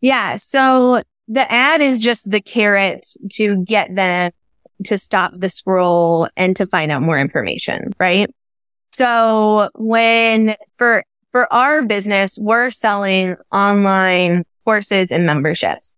[0.00, 0.36] Yeah.
[0.36, 4.32] So the ad is just the carrot to get them
[4.84, 8.32] to stop the scroll and to find out more information, right?
[8.92, 15.94] So when for, for our business, we're selling online courses and memberships.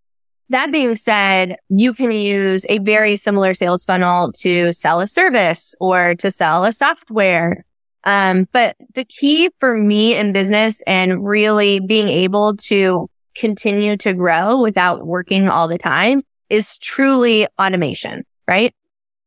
[0.50, 5.74] That being said, you can use a very similar sales funnel to sell a service
[5.80, 7.64] or to sell a software.
[8.04, 14.12] Um, but the key for me in business and really being able to continue to
[14.12, 18.74] grow without working all the time is truly automation right?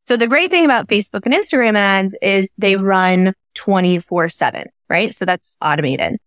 [0.05, 5.13] So the great thing about Facebook and Instagram ads is they run 24 seven, right?
[5.13, 6.17] So that's automated.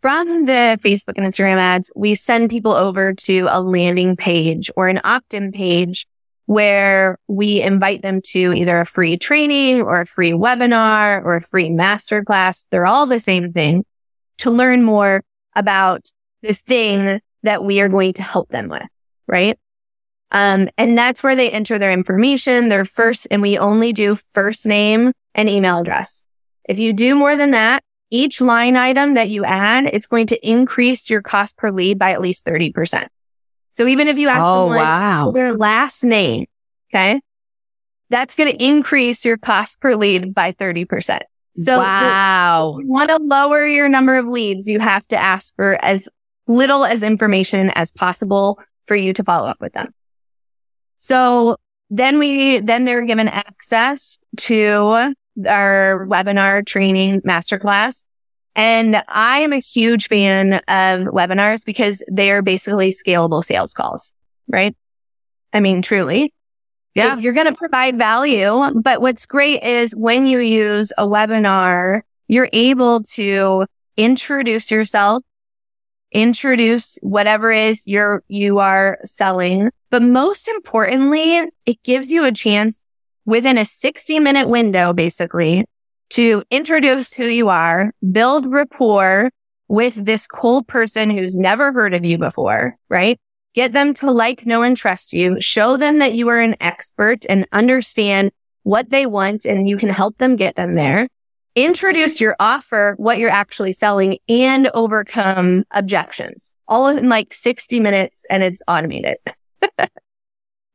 [0.00, 4.88] From the Facebook and Instagram ads, we send people over to a landing page or
[4.88, 6.06] an opt-in page
[6.46, 11.40] where we invite them to either a free training or a free webinar or a
[11.40, 12.66] free masterclass.
[12.70, 13.84] They're all the same thing
[14.38, 15.22] to learn more
[15.54, 16.10] about
[16.42, 18.86] the thing that we are going to help them with,
[19.28, 19.58] right?
[20.32, 24.66] Um, and that's where they enter their information, their first, and we only do first
[24.66, 26.24] name and email address.
[26.64, 30.48] If you do more than that, each line item that you add, it's going to
[30.48, 33.06] increase your cost per lead by at least 30%.
[33.74, 35.30] So even if you ask oh, someone wow.
[35.32, 36.46] their last name,
[36.90, 37.20] okay,
[38.10, 41.20] that's going to increase your cost per lead by 30%.
[41.56, 42.78] So wow.
[42.78, 46.08] you want to lower your number of leads, you have to ask for as
[46.46, 49.92] little as information as possible for you to follow up with them.
[51.02, 51.56] So
[51.90, 55.12] then we, then they're given access to
[55.48, 58.04] our webinar training masterclass.
[58.54, 64.12] And I am a huge fan of webinars because they are basically scalable sales calls,
[64.46, 64.76] right?
[65.52, 66.32] I mean, truly.
[66.94, 67.18] Yeah.
[67.18, 68.60] You're going to provide value.
[68.80, 75.24] But what's great is when you use a webinar, you're able to introduce yourself,
[76.12, 82.82] introduce whatever is you're, you are selling, but most importantly, it gives you a chance
[83.26, 85.66] within a 60 minute window, basically
[86.08, 89.30] to introduce who you are, build rapport
[89.68, 93.18] with this cold person who's never heard of you before, right?
[93.54, 95.40] Get them to like, know, and trust you.
[95.40, 98.30] Show them that you are an expert and understand
[98.62, 101.06] what they want and you can help them get them there.
[101.54, 108.24] Introduce your offer, what you're actually selling and overcome objections all in like 60 minutes
[108.30, 109.18] and it's automated.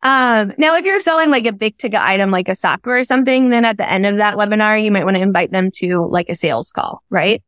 [0.03, 3.49] um, now, if you're selling like a big ticket item, like a software or something,
[3.49, 6.29] then at the end of that webinar, you might want to invite them to like
[6.29, 7.43] a sales call, right?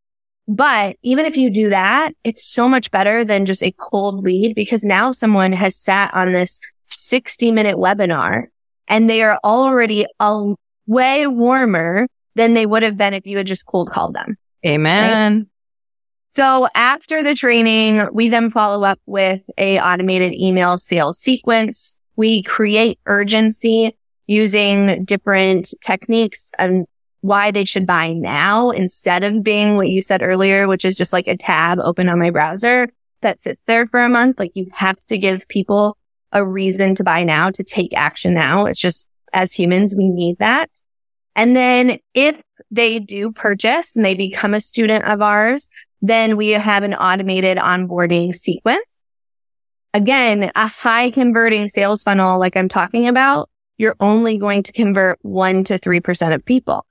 [0.48, 4.56] But even if you do that, it's so much better than just a cold lead
[4.56, 8.46] because now someone has sat on this 60 minute webinar
[8.88, 10.54] and they are already a
[10.88, 14.38] way warmer than they would have been if you had just cold called them.
[14.66, 15.38] Amen.
[15.38, 15.46] Right?
[16.32, 22.00] So after the training, we then follow up with a automated email sales sequence.
[22.16, 23.96] We create urgency
[24.28, 26.86] using different techniques and
[27.22, 31.12] why they should buy now instead of being what you said earlier, which is just
[31.12, 32.90] like a tab open on my browser
[33.22, 34.40] that sits there for a month.
[34.40, 35.98] Like you have to give people
[36.32, 38.66] a reason to buy now, to take action now.
[38.66, 40.70] It's just as humans, we need that.
[41.36, 42.40] And then if
[42.72, 45.70] they do purchase and they become a student of ours,
[46.02, 49.02] then we have an automated onboarding sequence.
[49.94, 55.20] Again, a high converting sales funnel, like I'm talking about, you're only going to convert
[55.22, 56.86] one to 3% of people.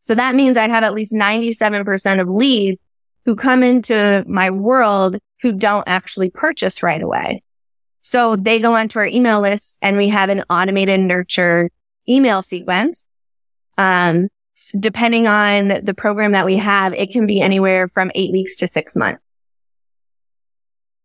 [0.00, 2.78] So that means I'd have at least 97% of leads
[3.24, 7.42] who come into my world who don't actually purchase right away.
[8.02, 11.70] So they go onto our email list and we have an automated nurture
[12.08, 13.04] email sequence.
[13.78, 14.28] Um,
[14.78, 18.68] depending on the program that we have, it can be anywhere from eight weeks to
[18.68, 19.22] six months.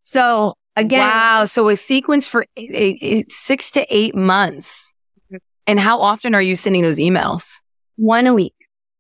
[0.04, 1.46] So again, wow.
[1.46, 4.94] So a sequence for eight, eight, six to eight months.
[5.26, 5.38] Mm-hmm.
[5.68, 7.62] And how often are you sending those emails?
[7.96, 8.56] One a week.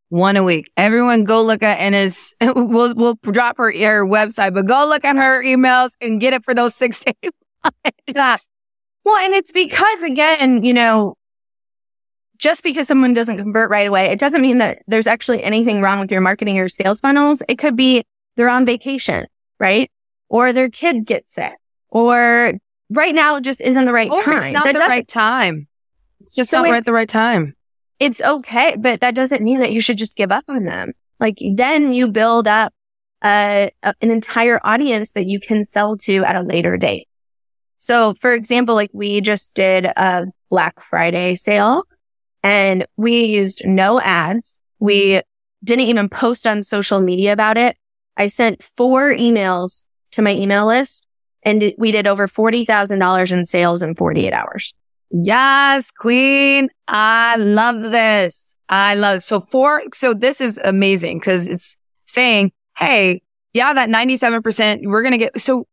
[0.09, 0.71] One a week.
[0.77, 5.15] Everyone go look at Anna's, we'll, we'll drop her, her website, but go look at
[5.15, 7.33] her emails and get it for those six to eight
[7.63, 7.99] months.
[8.07, 8.37] Yeah.
[9.03, 11.15] Well, and it's because again, you know,
[12.39, 15.99] just because someone doesn't convert right away, it doesn't mean that there's actually anything wrong
[15.99, 17.43] with your marketing or sales funnels.
[17.47, 18.03] It could be
[18.35, 19.27] they're on vacation,
[19.59, 19.91] right?
[20.29, 21.53] Or their kid gets sick
[21.89, 22.53] or
[22.89, 24.37] right now just isn't the right or time.
[24.37, 25.67] It's not that the right time.
[26.21, 27.55] It's just so not right at the right time.
[27.99, 30.93] It's okay, but that doesn't mean that you should just give up on them.
[31.19, 32.73] Like then you build up
[33.21, 37.09] an entire audience that you can sell to at a later date.
[37.77, 41.83] So for example, like we just did a Black Friday sale
[42.43, 44.59] and we used no ads.
[44.79, 45.21] We
[45.63, 47.77] didn't even post on social media about it.
[48.17, 51.05] I sent four emails to my email list
[51.43, 54.73] and we did over $40,000 in sales in 48 hours.
[55.11, 56.69] Yes, queen.
[56.87, 58.55] I love this.
[58.67, 59.21] I love it.
[59.21, 61.75] So four, so this is amazing because it's
[62.05, 63.21] saying, Hey,
[63.53, 65.67] yeah, that 97%, we're going to get, so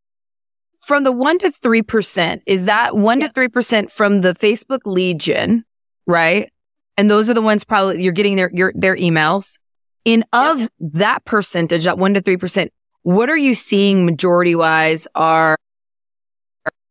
[0.81, 5.65] from the one to 3%, is that one to 3% from the Facebook lead gen,
[6.07, 6.51] right?
[6.97, 9.59] And those are the ones probably you're getting their, your, their emails.
[10.05, 10.71] In of yep.
[10.79, 12.69] that percentage, that one to 3%,
[13.03, 15.57] what are you seeing majority wise are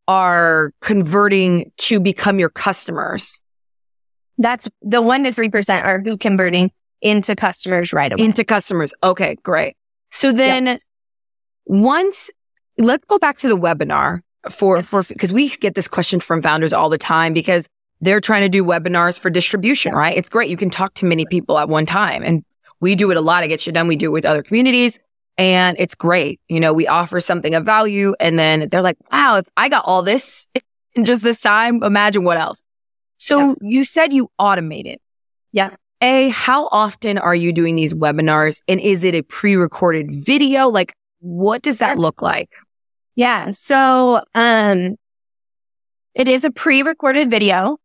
[0.07, 3.41] are converting to become your customers.
[4.37, 8.23] That's the one to 3% are who converting into customers right away.
[8.23, 8.93] Into customers.
[9.03, 9.75] Okay, great.
[10.11, 10.79] So then yep.
[11.65, 12.29] once
[12.77, 16.73] let's go back to the webinar for, for, cause we get this question from founders
[16.73, 17.67] all the time because
[18.05, 20.15] they're trying to do webinars for distribution, right?
[20.15, 20.49] It's great.
[20.49, 22.43] You can talk to many people at one time and
[22.79, 23.43] we do it a lot.
[23.43, 23.87] I Get Shit Done.
[23.87, 24.99] We do it with other communities.
[25.37, 26.39] And it's great.
[26.47, 29.83] You know, we offer something of value and then they're like, wow, if I got
[29.85, 30.47] all this
[30.95, 32.61] in just this time, imagine what else.
[33.17, 33.53] So yeah.
[33.61, 35.01] you said you automate it.
[35.51, 35.75] Yeah.
[36.01, 38.61] A, how often are you doing these webinars?
[38.67, 40.67] And is it a pre-recorded video?
[40.67, 42.49] Like, what does that look like?
[43.15, 43.51] Yeah.
[43.51, 44.97] So, um,
[46.13, 47.77] it is a pre-recorded video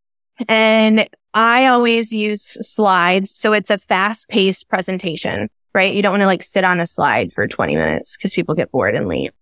[0.49, 3.31] and I always use slides.
[3.31, 5.95] So it's a fast paced presentation right?
[5.95, 8.71] You don't want to like sit on a slide for 20 minutes because people get
[8.71, 9.33] bored and leave.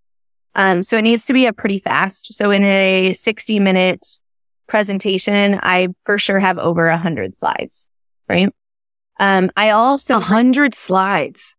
[0.55, 2.35] Um, so it needs to be a pretty fast.
[2.35, 4.05] So in a 60 minute
[4.67, 7.89] presentation, I for sure have over a hundred slides,
[8.29, 8.53] right?
[9.21, 11.55] Um, I also a hundred slides.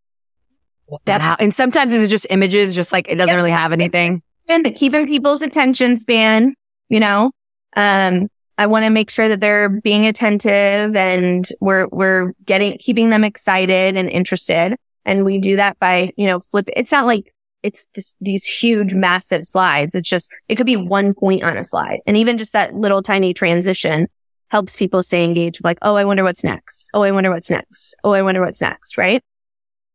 [1.04, 1.36] That wow.
[1.38, 4.22] and sometimes it's just images, just like it doesn't really have anything.
[4.48, 6.54] And keeping people's attention span,
[6.88, 7.30] you know,
[7.76, 8.28] um,
[8.60, 13.24] I want to make sure that they're being attentive and we're, we're getting, keeping them
[13.24, 14.76] excited and interested.
[15.06, 16.68] And we do that by, you know, flip.
[16.76, 17.32] It's not like
[17.62, 19.94] it's this, these huge, massive slides.
[19.94, 22.00] It's just, it could be one point on a slide.
[22.06, 24.08] And even just that little tiny transition
[24.50, 25.64] helps people stay engaged.
[25.64, 26.90] Like, oh, I wonder what's next.
[26.92, 27.94] Oh, I wonder what's next.
[28.04, 28.98] Oh, I wonder what's next.
[28.98, 29.22] Right.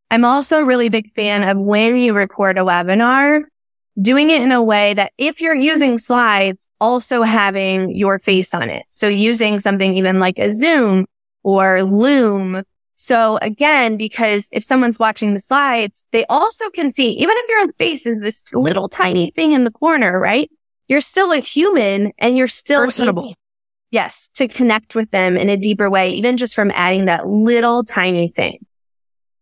[0.09, 3.43] I'm also a really big fan of when you record a webinar,
[4.01, 8.69] doing it in a way that if you're using slides, also having your face on
[8.69, 8.83] it.
[8.89, 11.05] So using something even like a Zoom
[11.43, 12.63] or Loom.
[12.95, 17.73] So again, because if someone's watching the slides, they also can see, even if your
[17.73, 20.49] face is this little tiny thing in the corner, right?
[20.87, 23.23] You're still a human and you're still personable.
[23.23, 23.35] Able,
[23.91, 27.83] yes, to connect with them in a deeper way, even just from adding that little
[27.83, 28.65] tiny thing.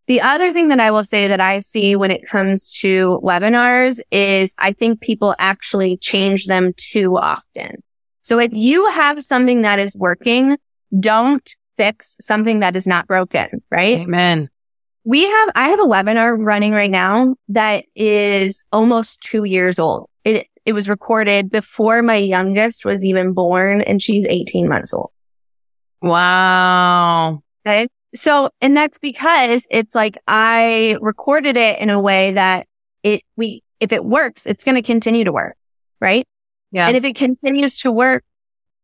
[0.08, 4.02] The other thing that I will say that I see when it comes to webinars
[4.12, 7.82] is I think people actually change them too often.
[8.22, 10.58] So if you have something that is working,
[11.00, 14.00] don't fix something that is not broken, right?
[14.00, 14.50] Amen.
[15.06, 20.10] We have, I have a webinar running right now that is almost two years old.
[20.24, 25.12] It, it was recorded before my youngest was even born and she's 18 months old.
[26.02, 27.42] Wow.
[27.66, 27.88] Okay.
[28.16, 32.68] So, and that's because it's like I recorded it in a way that
[33.02, 35.56] it, we, if it works, it's going to continue to work.
[36.00, 36.28] Right.
[36.72, 36.88] Yeah.
[36.88, 38.24] And if it continues to work,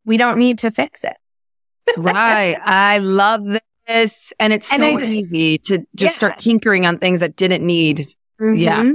[0.05, 1.17] we don't need to fix it.
[1.97, 2.57] right.
[2.63, 3.45] I love
[3.87, 4.33] this.
[4.39, 6.17] And it's so and I, easy to just yeah.
[6.17, 8.07] start tinkering on things that didn't need.
[8.39, 8.55] Mm-hmm.
[8.55, 8.91] Yeah.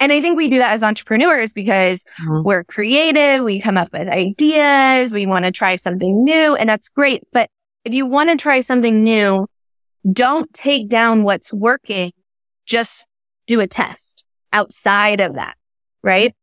[0.00, 2.42] And I think we do that as entrepreneurs because mm-hmm.
[2.44, 3.44] we're creative.
[3.44, 5.14] We come up with ideas.
[5.14, 7.22] We want to try something new and that's great.
[7.32, 7.48] But
[7.84, 9.46] if you want to try something new,
[10.10, 12.12] don't take down what's working.
[12.66, 13.06] Just
[13.46, 15.56] do a test outside of that.
[16.02, 16.34] Right.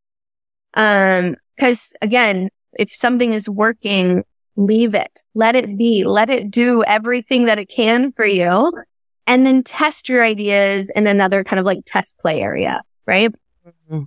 [0.73, 2.49] Um, cause again,
[2.79, 4.23] if something is working,
[4.55, 8.71] leave it, let it be, let it do everything that it can for you.
[9.27, 13.31] And then test your ideas in another kind of like test play area, right?
[13.65, 14.03] Mm-hmm.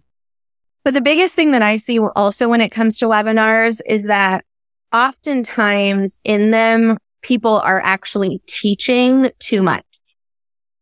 [0.82, 4.44] But the biggest thing that I see also when it comes to webinars is that
[4.92, 9.85] oftentimes in them, people are actually teaching too much.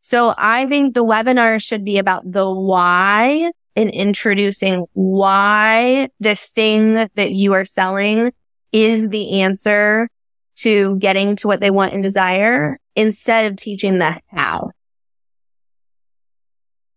[0.03, 6.95] So I think the webinar should be about the why and introducing why the thing
[6.95, 8.33] that you are selling
[8.73, 10.09] is the answer
[10.57, 14.73] to getting to what they want and desire instead of teaching the how.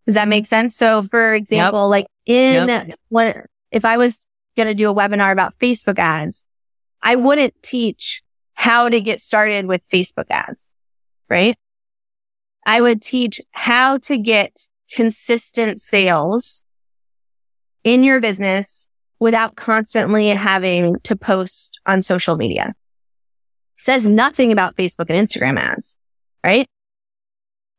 [0.05, 0.75] Does that make sense?
[0.75, 1.89] So for example, yep.
[1.89, 2.99] like in yep.
[3.09, 4.27] when, if I was
[4.57, 6.43] going to do a webinar about Facebook ads,
[7.01, 8.23] I wouldn't teach
[8.55, 10.73] how to get started with Facebook ads,
[11.29, 11.55] right?
[12.65, 14.57] I would teach how to get
[14.91, 16.63] consistent sales
[17.83, 18.87] in your business
[19.19, 22.73] without constantly having to post on social media.
[23.77, 25.95] Says nothing about Facebook and Instagram ads,
[26.43, 26.67] right?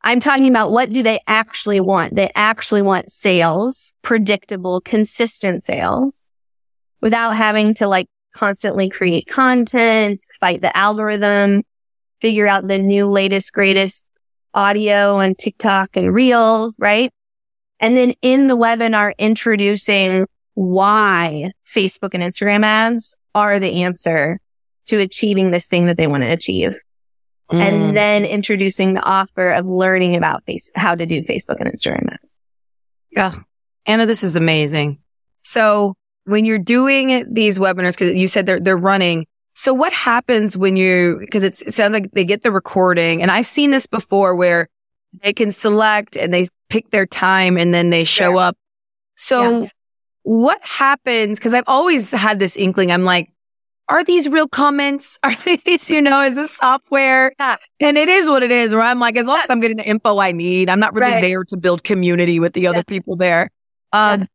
[0.03, 2.14] I'm talking about what do they actually want?
[2.14, 6.31] They actually want sales, predictable, consistent sales
[7.01, 11.62] without having to like constantly create content, fight the algorithm,
[12.20, 14.07] figure out the new latest, greatest
[14.55, 17.11] audio and TikTok and reels, right?
[17.80, 24.39] And then in the webinar, introducing why Facebook and Instagram ads are the answer
[24.87, 26.76] to achieving this thing that they want to achieve.
[27.51, 27.59] Mm.
[27.59, 32.12] And then introducing the offer of learning about face, how to do Facebook and Instagram
[32.12, 32.34] ads.
[33.11, 33.34] Yeah.
[33.84, 34.99] Anna, this is amazing.
[35.43, 35.95] So
[36.27, 39.27] when you're doing these webinars, because you said they're, they're running.
[39.55, 43.47] So what happens when you, because it sounds like they get the recording and I've
[43.47, 44.68] seen this before where
[45.22, 48.39] they can select and they pick their time and then they show sure.
[48.39, 48.59] up.
[49.16, 49.72] So yes.
[50.24, 51.41] what happens?
[51.41, 52.93] Cause I've always had this inkling.
[52.93, 53.31] I'm like,
[53.89, 55.18] are these real comments?
[55.22, 57.33] Are these, you know, is this software?
[57.39, 57.57] Yeah.
[57.81, 59.89] And it is what it is, where I'm like, as long as I'm getting the
[59.89, 61.22] info I need, I'm not really right.
[61.22, 62.70] there to build community with the yeah.
[62.70, 63.51] other people there.
[63.93, 64.27] Um, yeah.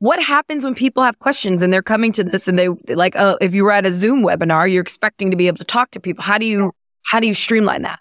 [0.00, 3.36] What happens when people have questions and they're coming to this and they like, uh,
[3.40, 6.00] if you were at a Zoom webinar, you're expecting to be able to talk to
[6.00, 6.24] people.
[6.24, 6.72] How do you,
[7.02, 8.00] how do you streamline that?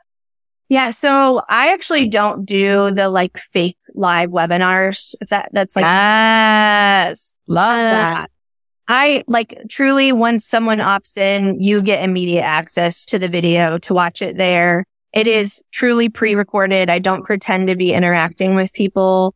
[0.70, 0.92] Yeah.
[0.92, 5.14] So I actually don't do the like fake live webinars.
[5.30, 8.32] That that's like, yes, love uh, that.
[8.88, 13.94] I like truly once someone opts in, you get immediate access to the video to
[13.94, 14.86] watch it there.
[15.12, 16.90] It is truly pre-recorded.
[16.90, 19.36] I don't pretend to be interacting with people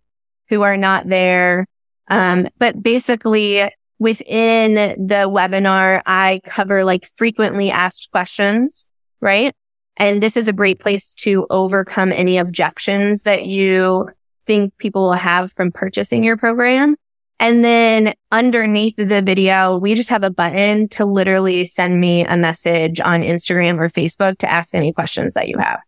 [0.49, 1.67] who are not there.
[2.09, 3.63] Um, but basically
[3.99, 8.85] within the webinar, I cover like frequently asked questions,
[9.21, 9.53] right?
[9.97, 14.09] And this is a great place to overcome any objections that you
[14.45, 16.95] think people will have from purchasing your program.
[17.39, 22.37] And then underneath the video, we just have a button to literally send me a
[22.37, 25.81] message on Instagram or Facebook to ask any questions that you have.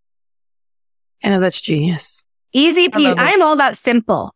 [1.24, 2.24] I know that's genius.
[2.52, 3.16] Easy peasy.
[3.18, 4.35] I'm all about simple.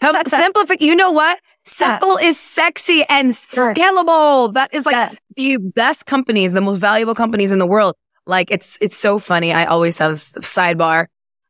[0.00, 0.74] How simplify.
[0.80, 1.40] You know what?
[1.64, 2.28] Simple yeah.
[2.28, 4.54] is sexy and scalable.
[4.54, 5.12] That is like yeah.
[5.36, 7.94] the best companies, the most valuable companies in the world.
[8.26, 9.52] Like it's, it's so funny.
[9.52, 11.06] I always have a sidebar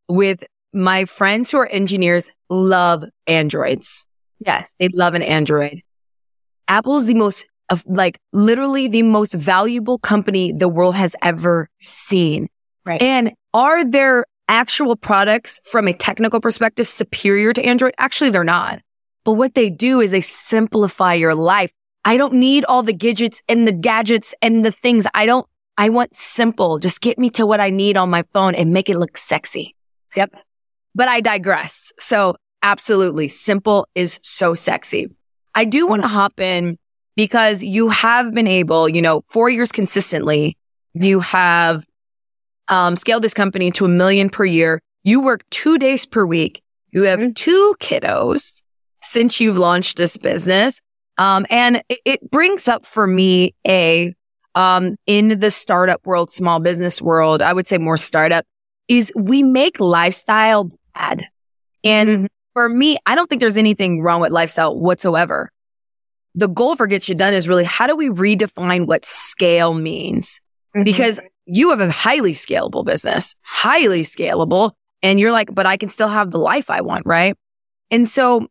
[0.08, 4.06] with my friends who are engineers love androids.
[4.44, 5.82] Yes, they love an Android.
[6.66, 12.48] Apple's the most of like literally the most valuable company the world has ever seen.
[12.84, 13.02] Right.
[13.02, 17.94] And are their actual products from a technical perspective superior to Android?
[17.96, 18.80] Actually, they're not.
[19.24, 21.72] But what they do is they simplify your life.
[22.04, 25.06] I don't need all the gadgets and the gadgets and the things.
[25.14, 25.46] I don't,
[25.78, 26.78] I want simple.
[26.78, 29.74] Just get me to what I need on my phone and make it look sexy.
[30.16, 30.34] Yep.
[30.94, 31.92] But I digress.
[31.98, 33.28] So Absolutely.
[33.28, 35.08] Simple is so sexy.
[35.54, 36.78] I do want to hop in
[37.16, 40.56] because you have been able, you know, four years consistently,
[40.92, 41.84] you have
[42.70, 44.80] um, scaled this company to a million per year.
[45.02, 46.62] You work two days per week.
[46.90, 47.32] You have mm-hmm.
[47.32, 48.62] two kiddos
[49.02, 50.80] since you've launched this business.
[51.18, 54.14] Um, and it, it, brings up for me a,
[54.54, 58.46] um, in the startup world, small business world, I would say more startup
[58.88, 61.26] is we make lifestyle bad.
[61.84, 65.50] And mm-hmm for me, I don't think there's anything wrong with lifestyle whatsoever.
[66.34, 70.40] The goal for Get Shit Done is really how do we redefine what scale means?
[70.74, 70.84] Mm-hmm.
[70.84, 74.72] Because you have a highly scalable business, highly scalable.
[75.02, 77.36] And you're like, but I can still have the life I want, right?
[77.90, 78.48] And so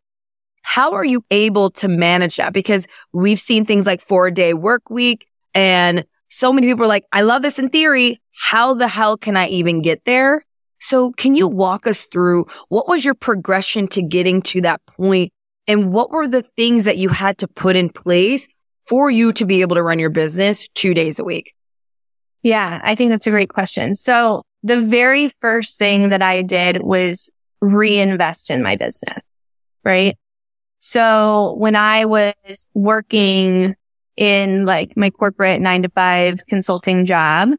[0.63, 2.53] how are you able to manage that?
[2.53, 7.05] Because we've seen things like four day work week and so many people are like,
[7.11, 8.21] I love this in theory.
[8.35, 10.45] How the hell can I even get there?
[10.79, 15.33] So can you walk us through what was your progression to getting to that point
[15.67, 18.47] and what were the things that you had to put in place
[18.87, 21.53] for you to be able to run your business two days a week?
[22.43, 23.95] Yeah, I think that's a great question.
[23.95, 27.29] So the very first thing that I did was
[27.61, 29.27] reinvest in my business,
[29.83, 30.17] right?
[30.79, 33.75] So when I was working
[34.15, 37.51] in like my corporate nine to five consulting job,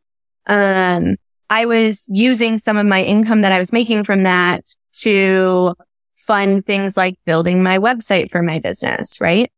[0.47, 1.17] um,
[1.51, 4.65] I was using some of my income that I was making from that
[5.01, 5.75] to
[6.17, 9.51] fund things like building my website for my business, right?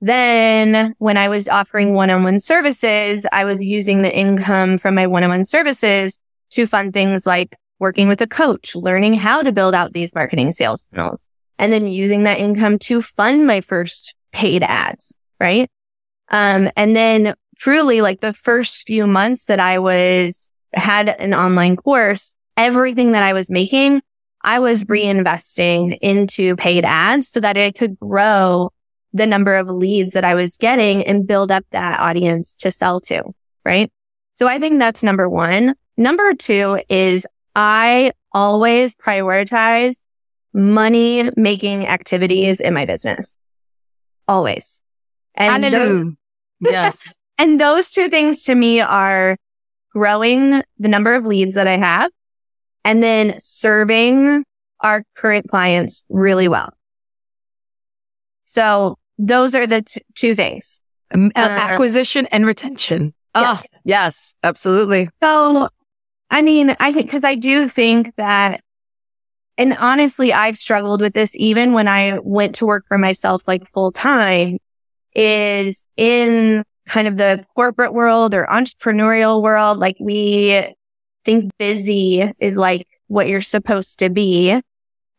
[0.00, 5.44] Then when I was offering one-on-one services, I was using the income from my one-on-one
[5.44, 6.18] services
[6.50, 10.52] to fund things like working with a coach, learning how to build out these marketing
[10.52, 11.24] sales funnels,
[11.58, 15.68] and then using that income to fund my first paid ads, right?
[16.28, 21.76] Um, and then truly like the first few months that I was had an online
[21.76, 24.02] course, everything that I was making,
[24.42, 28.70] I was reinvesting into paid ads so that it could grow
[29.12, 33.00] the number of leads that I was getting and build up that audience to sell
[33.02, 33.22] to.
[33.64, 33.90] Right.
[34.34, 35.74] So I think that's number one.
[35.96, 40.02] Number two is I always prioritize
[40.52, 43.34] money making activities in my business.
[44.26, 44.82] Always.
[45.34, 46.12] And those,
[46.60, 47.18] yes.
[47.38, 49.36] and those two things to me are
[49.92, 52.10] growing the number of leads that I have
[52.84, 54.44] and then serving
[54.80, 56.72] our current clients really well.
[58.48, 60.80] So those are the t- two things.
[61.12, 63.12] Um, uh, acquisition and retention.
[63.36, 63.62] Yes.
[63.62, 65.10] Oh, yes, absolutely.
[65.22, 65.68] So,
[66.30, 68.62] I mean, I think, cause I do think that,
[69.58, 73.66] and honestly, I've struggled with this even when I went to work for myself like
[73.66, 74.58] full time
[75.14, 79.78] is in kind of the corporate world or entrepreneurial world.
[79.78, 80.62] Like we
[81.24, 84.58] think busy is like what you're supposed to be.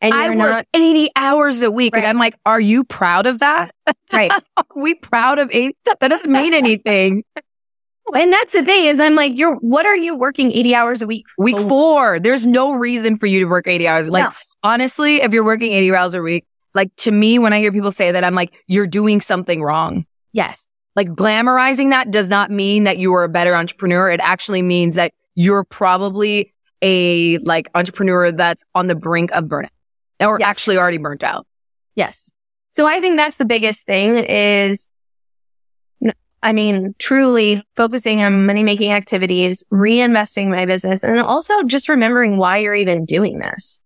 [0.02, 1.93] And I work 80 hours a week.
[1.93, 2.00] Right.
[2.00, 3.76] And I'm like, are you proud of that?
[4.14, 4.32] Right.
[4.58, 5.76] are we proud of 80?
[6.00, 7.24] That doesn't mean anything.
[8.14, 11.08] and that's the thing is I'm like, you're, what are you working 80 hours a
[11.08, 11.28] week?
[11.30, 11.43] For?
[11.43, 12.20] Week four.
[12.20, 14.08] There's no reason for you to work 80 hours.
[14.08, 14.32] Like, no.
[14.64, 17.91] honestly, if you're working 80 hours a week, like to me, when I hear people
[17.91, 20.06] say that, I'm like, you're doing something wrong.
[20.32, 20.68] Yes.
[20.95, 24.10] Like glamorizing that does not mean that you are a better entrepreneur.
[24.12, 29.70] It actually means that you're probably a like entrepreneur that's on the brink of burnout
[30.20, 30.47] or yes.
[30.47, 31.45] actually already burnt out.
[31.95, 32.32] Yes.
[32.72, 34.88] So I think that's the biggest thing is,
[36.41, 42.38] I mean, truly focusing on money making activities, reinvesting my business, and also just remembering
[42.38, 43.82] why you're even doing this.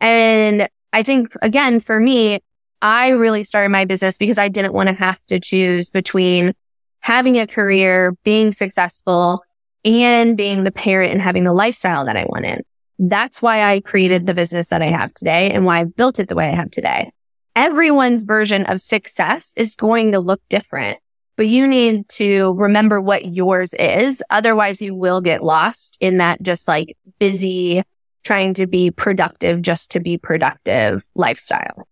[0.00, 2.40] And I think again, for me,
[2.80, 6.52] I really started my business because I didn't want to have to choose between
[7.00, 9.42] having a career, being successful,
[9.84, 12.64] and being the parent and having the lifestyle that I wanted.
[12.98, 16.28] That's why I created the business that I have today and why I built it
[16.28, 17.10] the way I have today.
[17.56, 20.98] Everyone's version of success is going to look different,
[21.36, 24.22] but you need to remember what yours is.
[24.30, 27.82] Otherwise you will get lost in that just like busy,
[28.24, 31.88] trying to be productive just to be productive lifestyle.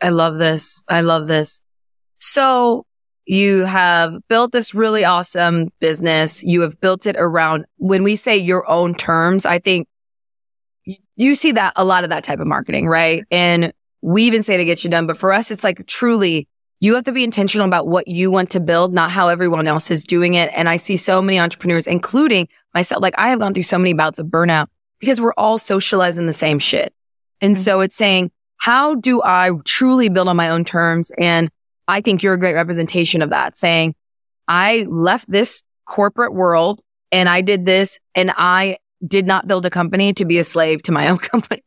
[0.00, 0.82] I love this.
[0.88, 1.60] I love this.
[2.18, 2.85] So
[3.26, 6.44] you have built this really awesome business.
[6.44, 9.88] You have built it around when we say your own terms, I think
[11.16, 13.24] you see that a lot of that type of marketing, right?
[13.30, 16.48] And we even say to get you done, but for us, it's like truly
[16.78, 19.90] you have to be intentional about what you want to build, not how everyone else
[19.90, 20.50] is doing it.
[20.54, 23.94] And I see so many entrepreneurs, including myself, like I have gone through so many
[23.94, 24.68] bouts of burnout
[25.00, 26.94] because we're all socializing the same shit.
[27.40, 27.62] And mm-hmm.
[27.62, 31.50] so it's saying, how do I truly build on my own terms and
[31.88, 33.94] I think you're a great representation of that saying,
[34.48, 36.80] I left this corporate world
[37.12, 40.82] and I did this and I did not build a company to be a slave
[40.82, 41.62] to my own company.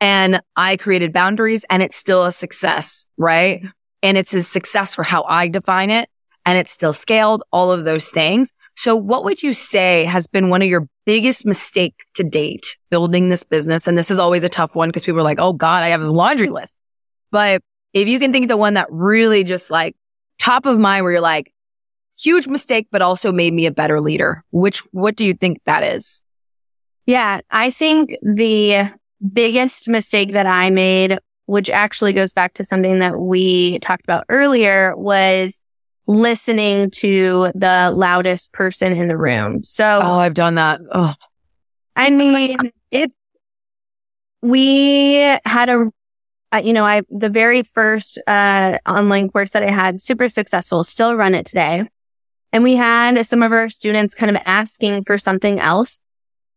[0.00, 3.62] and I created boundaries and it's still a success, right?
[4.02, 6.08] And it's a success for how I define it
[6.44, 8.52] and it's still scaled, all of those things.
[8.76, 13.28] So what would you say has been one of your biggest mistakes to date building
[13.28, 13.88] this business?
[13.88, 16.02] And this is always a tough one because people are like, Oh God, I have
[16.02, 16.78] a laundry list.
[17.32, 17.62] But
[17.92, 19.96] if you can think of the one that really just like
[20.38, 21.52] top of mind where you're like,
[22.18, 25.82] huge mistake, but also made me a better leader, which, what do you think that
[25.82, 26.22] is?
[27.04, 28.90] Yeah, I think the
[29.32, 34.24] biggest mistake that I made, which actually goes back to something that we talked about
[34.28, 35.60] earlier was
[36.06, 39.62] listening to the loudest person in the room.
[39.62, 40.80] So, oh, I've done that.
[40.90, 41.14] Oh,
[41.94, 43.12] I mean, it,
[44.42, 45.14] we
[45.44, 45.90] had a
[46.64, 51.14] you know, I, the very first, uh, online course that I had, super successful, still
[51.14, 51.88] run it today.
[52.52, 55.98] And we had some of our students kind of asking for something else.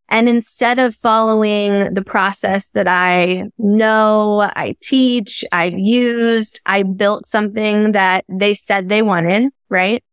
[0.08, 7.28] And instead of following the process that I know, I teach, I've used, I built
[7.28, 10.04] something that they said they wanted, right?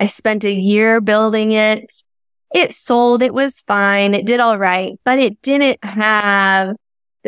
[0.00, 2.02] I spent a year building it.
[2.54, 3.22] It sold.
[3.22, 4.14] It was fine.
[4.14, 6.76] It did all right, but it didn't have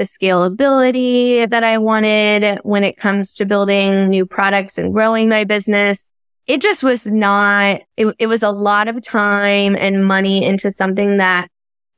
[0.01, 5.44] the scalability that I wanted when it comes to building new products and growing my
[5.44, 6.09] business.
[6.46, 11.18] It just was not, it, it was a lot of time and money into something
[11.18, 11.48] that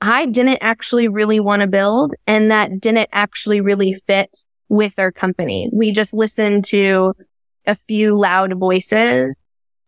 [0.00, 4.36] I didn't actually really want to build and that didn't actually really fit
[4.68, 5.70] with our company.
[5.72, 7.14] We just listened to
[7.68, 9.36] a few loud voices.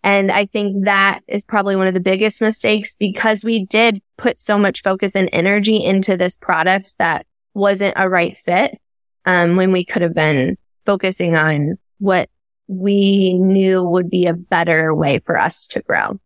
[0.05, 4.39] And I think that is probably one of the biggest mistakes because we did put
[4.39, 8.79] so much focus and energy into this product that wasn't a right fit.
[9.27, 12.29] Um, when we could have been focusing on what
[12.67, 16.21] we knew would be a better way for us to grow.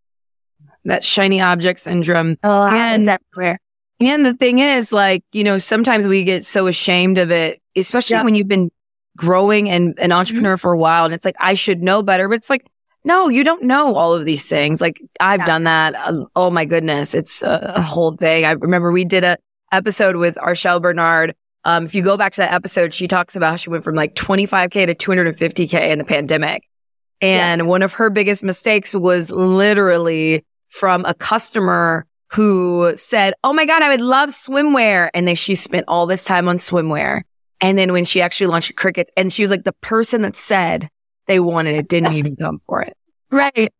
[0.84, 2.38] That shiny object syndrome.
[2.42, 3.60] Oh, and everywhere.
[4.00, 8.14] And the thing is, like, you know, sometimes we get so ashamed of it, especially
[8.14, 8.22] yeah.
[8.22, 8.70] when you've been
[9.16, 10.12] growing and an mm-hmm.
[10.12, 10.60] entrepreneur mm-hmm.
[10.60, 11.04] for a while.
[11.04, 12.28] And it's like, I should know better.
[12.28, 12.66] But it's like,
[13.04, 14.80] no, you don't know all of these things.
[14.80, 15.46] Like, I've yeah.
[15.46, 15.94] done that.
[15.96, 17.14] Uh, oh my goodness.
[17.14, 18.44] It's a, a, whole thing.
[18.44, 19.38] I remember we did a
[19.72, 21.34] episode with Arshelle Bernard.
[21.64, 23.94] Um, if you go back to that episode, she talks about how she went from
[23.94, 26.68] like 25K to 250K in the pandemic.
[27.20, 27.66] And yeah.
[27.66, 33.82] one of her biggest mistakes was literally from a customer who said, Oh my God,
[33.82, 35.10] I would love swimwear.
[35.14, 37.22] And then she spent all this time on swimwear.
[37.60, 40.88] And then when she actually launched Cricut and she was like the person that said
[41.26, 42.94] they wanted it didn't even come for it.
[43.30, 43.70] Right.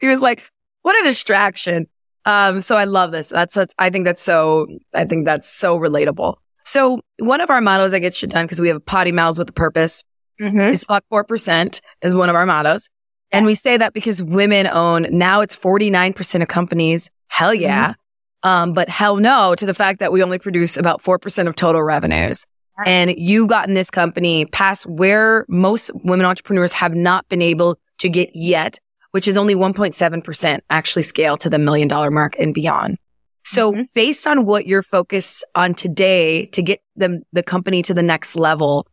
[0.00, 0.42] He was like,
[0.80, 1.86] what a distraction.
[2.24, 3.28] Um, so I love this.
[3.28, 6.36] That's, that's, I think that's so, I think that's so relatable.
[6.64, 9.50] So one of our mottos that gets shit done because we have potty mouths with
[9.50, 10.02] a purpose
[10.40, 10.58] mm-hmm.
[10.60, 12.88] is fuck 4% is one of our mottos.
[13.30, 17.62] And we say that because women own now it's 49% of companies Hell mm-hmm.
[17.62, 17.88] yeah.
[17.90, 18.48] Mm-hmm.
[18.48, 21.82] Um, but hell no to the fact that we only produce about 4% of total
[21.82, 22.46] revenues.
[22.84, 27.78] And you got in this company past where most women entrepreneurs have not been able
[27.98, 28.80] to get yet,
[29.14, 32.98] which is only 1.7% actually scale to the million dollar mark and beyond.
[33.44, 33.82] So mm-hmm.
[33.94, 38.34] based on what you're focused on today to get the, the company to the next
[38.34, 38.88] level,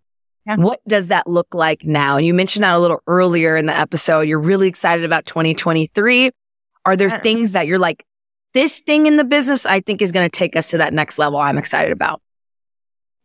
[0.45, 0.57] yeah.
[0.57, 2.17] what does that look like now?
[2.17, 4.27] And you mentioned that a little earlier in the episode.
[4.27, 6.29] You're really excited about 2023.
[6.85, 7.19] Are there yeah.
[7.21, 8.05] things that you're like,
[8.53, 11.17] this thing in the business, I think is going to take us to that next
[11.17, 12.21] level I'm excited about.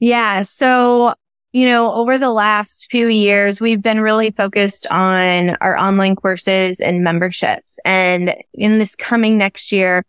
[0.01, 0.45] Yeah.
[0.45, 1.13] So,
[1.57, 6.81] you know, over the last few years, we've been really focused on our online courses
[6.81, 7.79] and memberships.
[7.83, 10.05] And in this coming next year,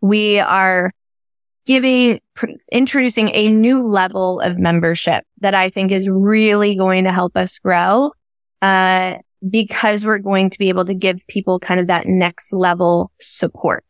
[0.00, 0.90] we are
[1.66, 7.12] giving, pr- introducing a new level of membership that I think is really going to
[7.12, 8.10] help us grow.
[8.60, 9.18] Uh,
[9.48, 13.84] because we're going to be able to give people kind of that next level support.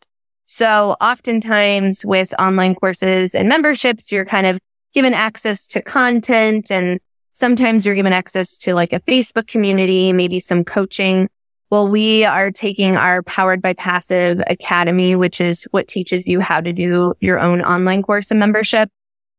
[0.45, 4.59] So oftentimes with online courses and memberships, you're kind of
[4.95, 7.01] given access to content and
[7.33, 11.29] sometimes you're given access to like a Facebook community, maybe some coaching.
[11.71, 16.61] Well, we are taking our powered by passive academy, which is what teaches you how
[16.61, 18.91] to do your own online course and membership.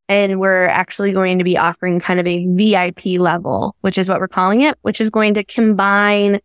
[0.07, 4.19] And we're actually going to be offering kind of a VIP level, which is what
[4.19, 6.39] we're calling it, which is going to combine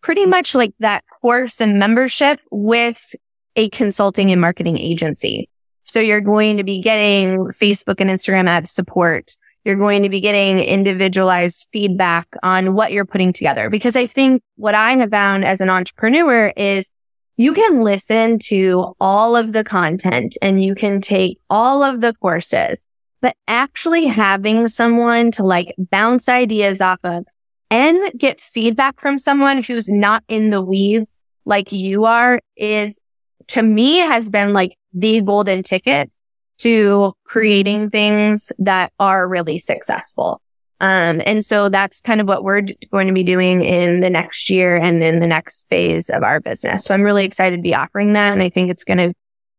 [0.00, 3.14] pretty much like that course and membership with
[3.56, 5.48] a consulting and marketing agency.
[5.84, 9.36] So you're going to be getting Facebook and Instagram ad support.
[9.64, 13.70] You're going to be getting individualized feedback on what you're putting together.
[13.70, 16.90] Because I think what I have found as an entrepreneur is
[17.36, 22.14] you can listen to all of the content and you can take all of the
[22.14, 22.82] courses,
[23.20, 27.24] but actually having someone to like bounce ideas off of
[27.70, 31.06] and get feedback from someone who's not in the weeds
[31.44, 33.00] like you are is
[33.48, 36.14] to me has been like the golden ticket
[36.58, 40.40] to creating things that are really successful.
[40.80, 44.50] Um, and so that's kind of what we're going to be doing in the next
[44.50, 46.84] year and in the next phase of our business.
[46.84, 48.32] So I'm really excited to be offering that.
[48.32, 49.14] And I think it's going to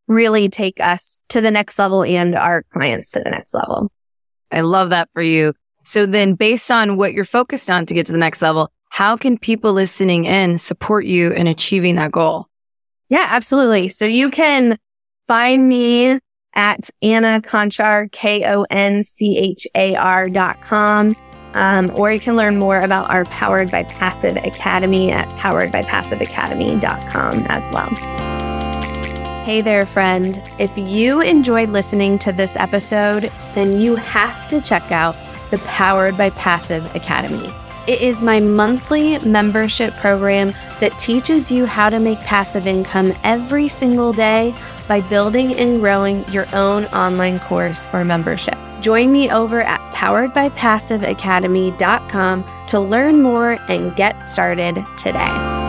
[0.07, 3.91] really take us to the next level and our clients to the next level.
[4.51, 5.53] I love that for you.
[5.83, 9.17] So then based on what you're focused on to get to the next level, how
[9.17, 12.47] can people listening in support you in achieving that goal?
[13.09, 13.89] Yeah, absolutely.
[13.89, 14.77] So you can
[15.28, 16.19] find me
[16.55, 18.69] at Anna Konchar, K-O-N-C-H-A-R
[20.30, 21.15] dot com.
[21.53, 27.69] Um, or you can learn more about our Powered by Passive Academy at poweredbypassiveacademy.com as
[27.71, 27.89] well.
[29.45, 30.41] Hey there, friend.
[30.59, 35.15] If you enjoyed listening to this episode, then you have to check out
[35.49, 37.49] the Powered by Passive Academy.
[37.88, 40.47] It is my monthly membership program
[40.80, 44.55] that teaches you how to make passive income every single day
[44.88, 48.57] by building and growing your own online course or membership.
[48.81, 55.64] Join me over at poweredbypassiveacademy.com to learn more and get started today.